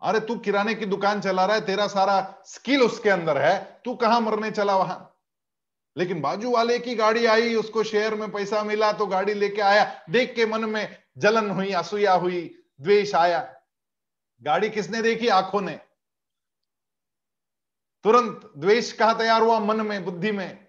[0.03, 3.95] अरे, तू किराने की दुकान चला रहा है, तेरा सारा स्किल उसके अंदर है, तू
[3.95, 5.16] कहाँ मरने चला वहाँ?
[5.99, 10.05] लेकिन बाजू वाले की गाड़ी आई, उसको शेयर में पैसा मिला तो गाड़ी लेके आया।
[10.11, 13.55] देख के मन में जलन हुई, असूया हुई, द्वेष आया।
[14.42, 15.28] गाड़ी किसने देखी?
[15.28, 15.80] आँखों ने।
[18.05, 19.59] तुरंत द्वेष कहा तैयार हुआ?
[19.59, 20.66] मन में, बुद्धि में।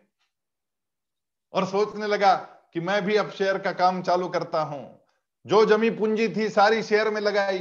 [1.53, 2.36] और सोचने लगा
[2.73, 5.05] कि मैं भी अब शेयर का काम चालू करता हूँ।
[5.45, 7.59] जो जमी पूंजी थी, सारी शेयर में लगाई।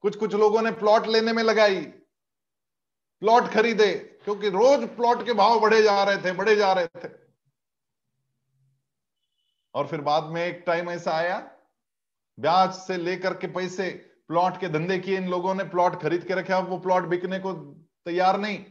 [0.00, 1.80] कुछ कुछ लोगों ने प्लॉट लेने में लगाई।
[3.20, 7.08] प्लॉट खरीदे। क्योंकि रोज प्लॉट के भाव बढ़े जा रहे थे, बढ़े जा रहे थे।
[9.74, 11.50] और फिर बाद में एक टाइम ऐसा आया,
[12.40, 13.90] ब्याज से लेकर के पैसे,
[14.28, 17.52] प्लॉट के धंधे किए इन लोगों ने, प्लॉट खरीद के रखे वो प्लॉट बिकने को
[18.04, 18.64] तैयार नहीं।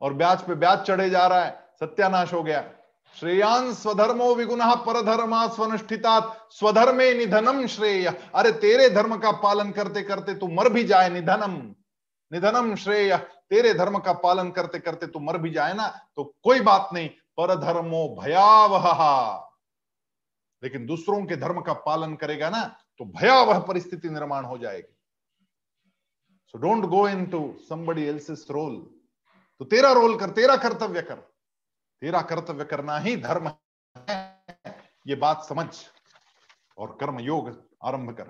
[0.00, 2.70] और ब्याज पे ब्याज चढ़े जा रहा है, सत्यानाश हो गया।
[3.16, 10.34] श्रेयान स्वधर्मो विगुण परधर्मा स्वनुष्ठिता स्वधर्मे निधनम श्रेय। अरे तेरे धर्म का पालन करते करते
[10.34, 11.74] तू मर भी जाए, निधनम।
[12.32, 16.60] निधनम श्रेय। तेरे धर्म का पालन करते करते तू मर भी जाए ना तो कोई
[16.62, 19.00] बात नहीं पर धर्मो भयावह।
[20.62, 22.62] लेकिन दूसरों के धर्म का पालन करेगा ना
[22.98, 24.94] तो भयावह परिस्थिति निर्माण हो जाएगी।
[26.46, 28.76] So don't go into somebody else's role
[29.60, 31.16] तो तेरा रोल कर, तेरा कर्तव्य कर।
[32.02, 34.16] तेरा कर्तव्य करना ही धर्म है,
[35.06, 35.68] ये बात समझ
[36.78, 37.48] और कर्म योग
[37.84, 38.28] आरंभ कर।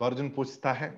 [0.00, 0.90] तो अर्जुन पूछता है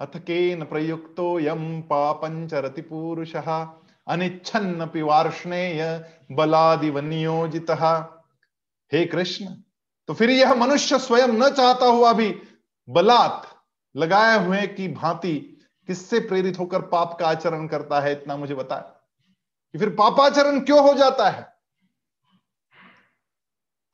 [0.00, 5.82] अथ केन प्रयुक्तो यम पापंचरति पुरुष अनिच्छन्न पिवार्ष्णेय
[6.32, 7.70] बलादिव नियोजित
[8.92, 9.46] हे कृष्ण
[10.08, 12.30] तो फिर यह मनुष्य स्वयं न चाहता हुआ भी
[12.88, 13.46] बलात्
[13.96, 15.34] लगाए हुए की भांति
[15.86, 18.76] किससे प्रेरित होकर पाप का आचरण करता है, इतना मुझे बता
[19.74, 21.42] कि फिर पापाचरण क्यों हो जाता है?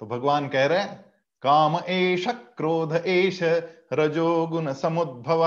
[0.00, 1.13] तो भगवान कह रहे हैं
[1.44, 3.38] काम एश क्रोध एश
[3.92, 5.42] रजोगुण समुद्भव,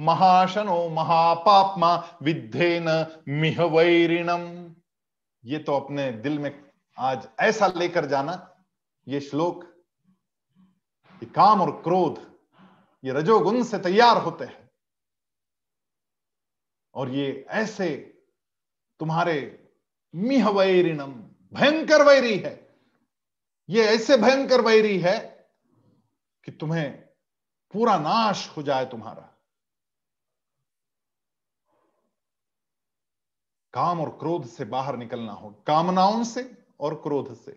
[0.00, 2.84] महाशनो महापापमा, विद्धेन
[3.28, 4.74] मिह वैरिणम।
[5.44, 8.64] ये तो अपने दिल में आज ऐसा लेकर जाना,
[9.08, 9.64] ये श्लोक,
[11.22, 12.20] ये काम और क्रोध,
[13.04, 14.70] ये रजोगुण से तैयार होते हैं।
[16.94, 17.90] और ये ऐसे
[19.00, 19.68] तुम्हारे
[20.14, 21.12] मिह वैरिणम,
[21.54, 22.54] भयंकर वैरी है।
[23.68, 25.31] ये ऐसे भयंकर वैरी है
[26.44, 26.92] कि तुम्हें
[27.72, 29.28] पूरा नाश हो जाए तुम्हारा।
[33.74, 37.52] काम और क्रोध से बाहर निकलना हो, कामनाओं से और क्रोध से।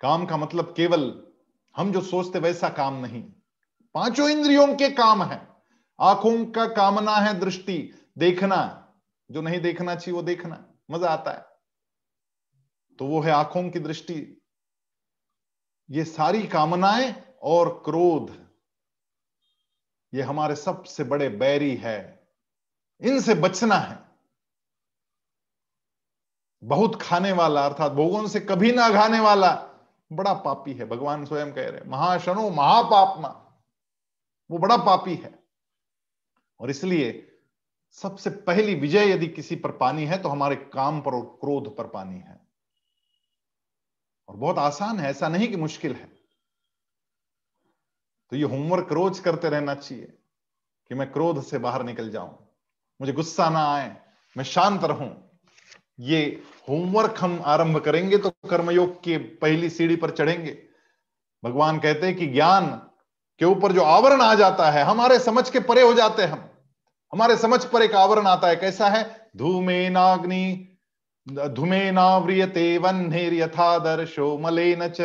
[0.00, 1.32] काम का मतलब केवल
[1.76, 3.22] हम जो सोचते वैसा काम नहीं।
[3.94, 5.48] पाँचों इंद्रियों के काम है।
[6.00, 8.92] आँखों का कामना है दृष्टि, देखना,
[9.30, 11.46] जो नहीं देखना चाहिए वो देखना, मज़ा आता है।
[12.98, 14.42] तो वो है आँखों की दृष्टि।
[15.90, 18.50] ये सारी कामनाएँ और क्रोध,
[20.14, 22.28] ये हमारे सबसे बड़े बैरी है।
[23.00, 23.98] इनसे बचना है।
[26.64, 29.66] बहुत खाने वाला, अर्थात भोगों से कभी ना खाने वाला
[30.12, 33.58] बड़ा पापी है, भगवान स्वयं कह रहे महाशनो, महापापमा,
[34.50, 35.38] वो बड़ा पापी है।
[36.60, 37.26] और इसलिए
[37.92, 41.86] सबसे पहली विजय यदि किसी पर पानी है तो हमारे काम पर और क्रोध पर
[41.86, 42.40] पानी है।
[44.28, 46.19] और बहुत आसान है, ऐसा नहीं कि मुश्किल है।
[48.32, 50.12] तो ये होमवर्क रोज करते रहना चाहिए
[50.90, 52.36] कि मैं क्रोध से बाहर निकल जाऊँ।
[53.00, 53.96] मुझे गुस्सा ना आए,
[54.36, 55.40] मैं शांत रहूँ।
[56.00, 60.58] ये होमवर्क हम आरंभ करेंगे तो कर्मयोग की पहली सीढ़ी पर चढ़ेंगे।
[61.44, 62.66] भगवान कहते हैं कि ज्ञान
[63.40, 66.48] के ऊपर जो आवरण आ जाता है, हमारे समझ के परे हो जाते हैं हम।
[67.12, 69.30] हमारे समझ पर एक आवरण आता है, कैसा है?
[69.36, 70.69] धूमे नाग्नि
[71.26, 75.00] धूमेनाव्रियते वह्निर्यथादर्शो मलेन च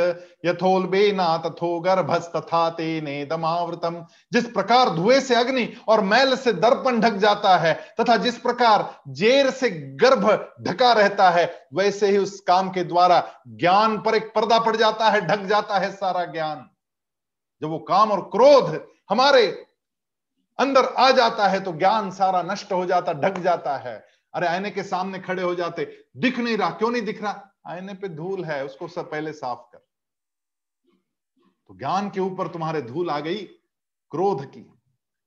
[0.45, 3.95] यथोल्बेना तथो गर्भस्तथा तेने दमावृतम।
[4.34, 8.89] जिस प्रकार धुएँ से अग्नि और मैल से दर्पण ढक जाता है तथा जिस प्रकार
[9.09, 10.30] जेर से गर्भ
[10.61, 15.09] ढका रहता है, वैसे ही उस काम के द्वारा ज्ञान पर एक पर्दा पड़ जाता
[15.09, 16.66] है, ढक जाता है सारा ज्ञान।
[17.61, 19.45] जब वो काम और क्रोध हमारे
[20.59, 24.03] अंदर आ जाता है तो ज्ञान सारा नष्ट हो जाता, ढक जाता है।
[24.36, 27.51] अरे आईने के सामने खड़े हो जाते, दिख नहीं रहा, क्यों नहीं दिख रहा?
[27.67, 29.77] आईने पे धूल है, उसको सब पहले साफ़ कर।
[31.67, 33.43] तो ज्ञान के ऊपर तुम्हारे धूल आ गई,
[34.11, 34.61] क्रोध की।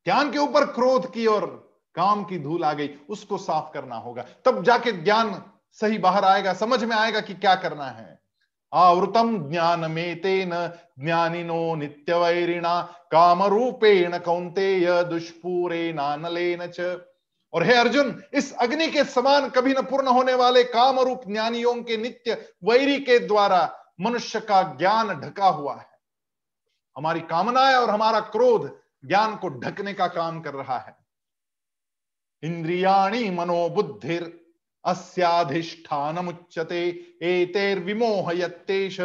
[0.05, 1.47] ज्ञान के ऊपर क्रोध की और
[1.95, 5.43] काम की धूल आ गई, उसको साफ़ करना होगा। तब जाके ज्ञान
[5.73, 8.19] सही बाहर आएगा, समझ में आएगा कि क्या करना है।
[8.73, 10.21] आवृतम ज्ञान में
[11.01, 16.81] ज्ञानिनो नित्य वैरिणा काम रूपेण कौंतेय दुष्पूरे नानलेन च।
[17.53, 21.75] और हे अर्जुन, इस अग्नि के समान कभी न पूर्ण होने वाले काम रूप ज्ञानियों
[21.75, 25.87] के नित्य वैरी के द्वारा मनुष्य का ज्ञान ढका हुआ है।
[26.97, 30.97] हमारी कामनाएँ और हमारा क्रोध ज्ञान को ढकने का काम कर रहा है।
[32.43, 34.45] इंद्रियाणी मनोबुद्धिर
[34.85, 36.89] अस्याधिष्ठान उच्चते
[37.23, 38.97] एतेर विमोहयतेश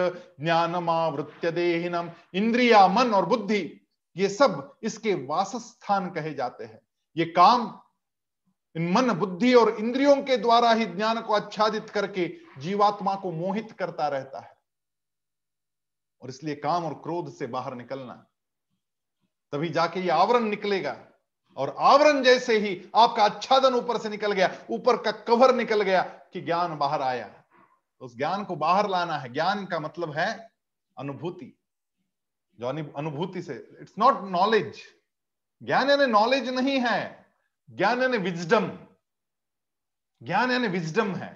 [0.41, 3.88] ज्ञानमावृत्य देहिनम। इंद्रिया, मन और बुद्धि,
[4.18, 6.80] ये सब इसके वासस्थान कहे जाते हैं।
[7.18, 7.80] ये काम
[8.76, 13.72] इन मन, बुद्धि और इंद्रियों के द्वारा ही ज्ञान को आच्छादित करके जीवात्मा को मोहित
[13.72, 14.58] करता रहता है।
[16.22, 18.26] और इसलिए काम और क्रोध से बाहर निकलना,
[19.52, 21.06] तभी जाके ये आवरण निकलेगा।
[21.58, 26.02] और आवरण जैसे ही आपका आच्छादन ऊपर से निकल गया, ऊपर का कवर निकल गया
[26.02, 27.28] कि ज्ञान बाहर आया।
[28.00, 30.50] तो उस ज्ञान को बाहर लाना है। ज्ञान का मतलब है
[30.98, 31.58] अनुभूति।
[32.60, 34.82] जो अनुभूति से इट्स नॉट नॉलेज
[35.64, 37.23] ज्ञान यानी नॉलेज नहीं है।
[37.70, 38.68] ज्ञान यानी विजडम।
[40.22, 41.32] ज्ञान यानी विजडम है।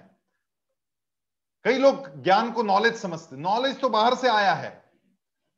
[1.64, 4.70] कई लोग ज्ञान को नॉलेज समझते नॉलेज तो बाहर से आया है।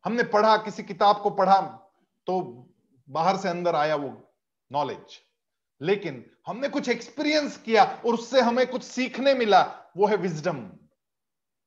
[0.04, 1.60] हमने पढ़ा, किसी किताब को पढ़ा
[2.26, 2.40] तो
[3.08, 4.10] बाहर से अंदर आया वो
[4.72, 5.18] नॉलेज
[5.80, 9.62] लेकिन हमने कुछ एक्सपीरियंस किया और उससे हमें कुछ सीखने मिला,
[9.96, 10.70] वो है विजडम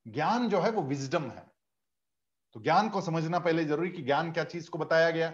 [0.07, 1.51] ज्ञान जो है, वो विजडम है।
[2.53, 5.31] तो ज्ञान को समझना पहले ज़रूरी कि ज्ञान क्या चीज़ को बताया गया?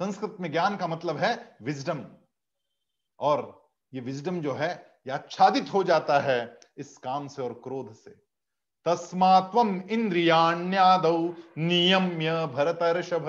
[0.00, 2.04] संस्कृत में ज्ञान का मतलब है विजडम
[3.20, 4.70] और ये विजडम जो है,
[5.06, 8.10] ये आच्छादित हो जाता है इस काम से और क्रोध से।
[8.86, 11.02] तस्मात्म इंद्रियाण्याद
[11.58, 13.26] नियम्य भरत भरतर्षभ।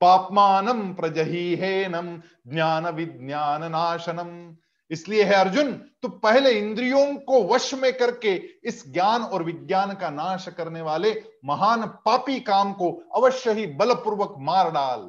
[0.00, 4.56] पापमानम प्रजहीहेनम ज्ञान विज्ञान नाशनम
[4.90, 5.72] इसलिए है अर्जुन
[6.02, 8.34] तो पहले इंद्रियों को वश में करके
[8.64, 11.12] इस ज्ञान और विज्ञान का नाश करने वाले
[11.44, 15.00] महान पापी काम को अवश्य ही बलपूर्वक मार डाल।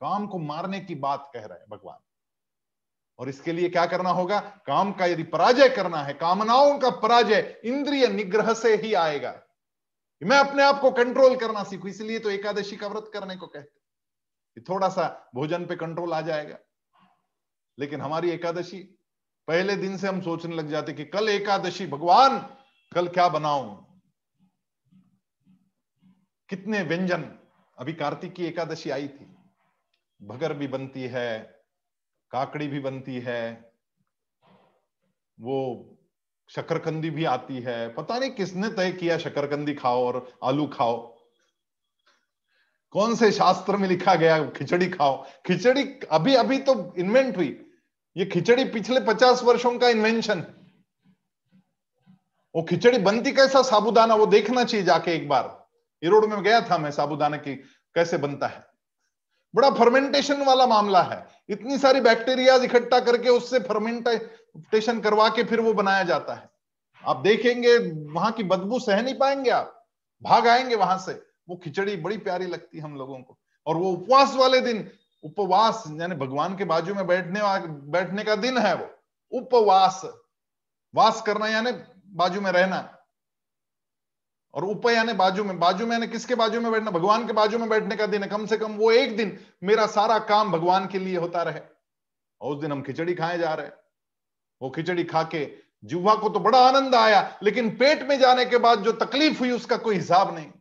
[0.00, 1.98] काम को मारने की बात कह रहे हैं भगवान।
[3.18, 4.40] और इसके लिए क्या करना होगा?
[4.66, 9.34] काम का यदि पराजय करना है, कामनाओं का पराजय इंद्रिय निग्रह से ही आएगा।
[10.22, 14.60] मैं अपने आप को कंट्रोल करना सीखू, इसलिए तो एकादशी का व्रत करने को कहते
[14.60, 16.58] थोड़ा सा भोजन पे कंट्रोल आ जाएगा।
[17.78, 18.78] लेकिन हमारी एकादशी,
[19.48, 22.38] पहले दिन से हम सोचने लग जाते कि कल एकादशी, भगवान,
[22.92, 24.00] कल क्या बनाऊँ?
[26.48, 27.22] कितने व्यंजन?
[27.78, 29.26] अभी कार्तिक की एकादशी आई थी,
[30.20, 31.55] भगर भी बनती है
[32.30, 33.70] काकड़ी भी बनती है,
[35.38, 35.92] वो
[36.50, 40.96] शकरकंदी भी आती है। पता नहीं किसने तय किया शकरकंदी खाओ और आलू खाओ।
[42.90, 47.66] कौन से शास्त्र में लिखा गया खिचड़ी खाओ। खिचड़ी अभी अभी तो इन्वेंट हुई।
[48.16, 50.44] ये खिचड़ी पिछले पचास वर्षों का इन्वेंशन
[52.54, 55.66] वो खिचड़ी बनती कैसा साबुदाना, वो देखना चाहिए जाके एक बार।
[56.02, 57.54] इरोड में गया था मैं साबुदाना की,
[57.94, 58.65] कैसे बनता है।
[59.54, 65.60] बड़ा फर्मेंटेशन वाला मामला है। इतनी सारी बैक्टीरिया इकट्ठा करके उससे फर्मेंटेशन करवा के फिर
[65.60, 66.50] वो बनाया जाता है।
[67.06, 67.78] आप देखेंगे,
[68.12, 69.86] वहाँ की बदबू सह नहीं पाएँगे आप।
[70.22, 73.92] भाग आएँगे वहाँ से। वो खिचड़ी बड़ी प्यारी लगती है हम लोगों को। और वो
[73.92, 74.90] उपवास वाले दिन,
[75.24, 78.90] उपवास, यानी भगवान के बाजू में बैठने बैठने का दिन है वो।
[79.32, 80.02] उपवास।
[80.94, 81.72] वास करना, यानी
[82.06, 82.95] बाजू में रहना।
[84.56, 86.90] और ऊपर यानी बाजू में बाजू में यानी किसके बाजू में बैठना?
[86.90, 89.86] भगवान के बाजू में बैठने का दिन है। कम से कम वो एक दिन मेरा
[89.86, 91.60] सारा काम भगवान के लिए होता रहे।
[92.40, 93.70] और उस दिन हम खिचड़ी खाए जा रहे
[94.60, 95.50] वो खिचड़ी खा के
[95.84, 99.50] जुवा को तो बड़ा आनंद आया, लेकिन पेट में जाने के बाद जो तकलीफ़ हुई
[99.50, 100.52] उसका कोई हिसाब नहीं।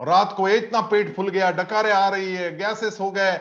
[0.00, 3.32] रात को इतना पेट फूल गया, डकारे आ रही है, गैसेस हो गए,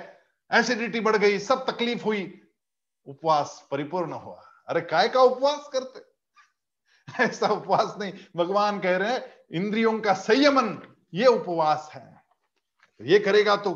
[0.51, 2.41] एसिडिटी बढ़ गई, सब तकलीफ़ हुई।
[3.07, 6.12] उपवास परिपूर्ण हुआ। अरे काय का उपवास करते?
[7.20, 12.24] ऐसा उपवास नहीं। भगवान कह रहे हैं, इंद्रियों का संयमन, ये उपवास है।
[13.01, 13.76] ये करेगा तो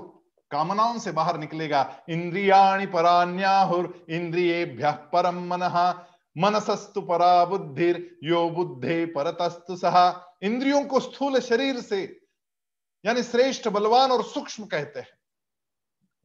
[0.52, 6.04] कामनाओं से बाहर निकलेगा। इंद्रियाणि परान्याहुर इंद्रियेभ्य परम मन,
[6.38, 12.20] मनसस्तु परा बुद्धिर, यो बुद्धे परतस्तु सहा इंद्रियों को स्थूल शरीर से,
[13.06, 15.18] यानी श्रेष्ठ, बलवान और सूक्ष्म कहते हैं।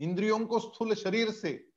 [0.01, 1.69] इंद्रियों को स्थूल शरीर से,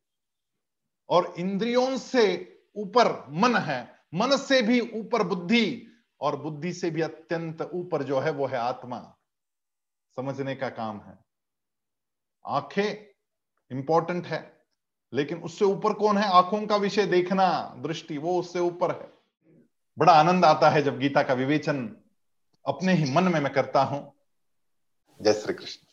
[1.10, 5.88] और इंद्रियों से ऊपर मन है। मन से भी ऊपर बुद्धि
[6.22, 9.16] और बुद्धि से भी अत्यंत ऊपर जो है वो है आत्मा।
[10.16, 11.18] समझने का काम है।
[12.47, 13.05] आँखें
[13.72, 14.61] इंपॉर्टेंट है,
[15.13, 16.30] लेकिन उससे ऊपर कौन है?
[16.30, 19.13] आँखों का विषय देखना, दृष्टि, वो उससे ऊपर है।
[19.97, 21.95] बड़ा आनंद आता है जब गीता का विवेचन
[22.66, 24.13] अपने ही मन में मैं करता हूँ।
[25.22, 25.85] जय श्री कृष्ण।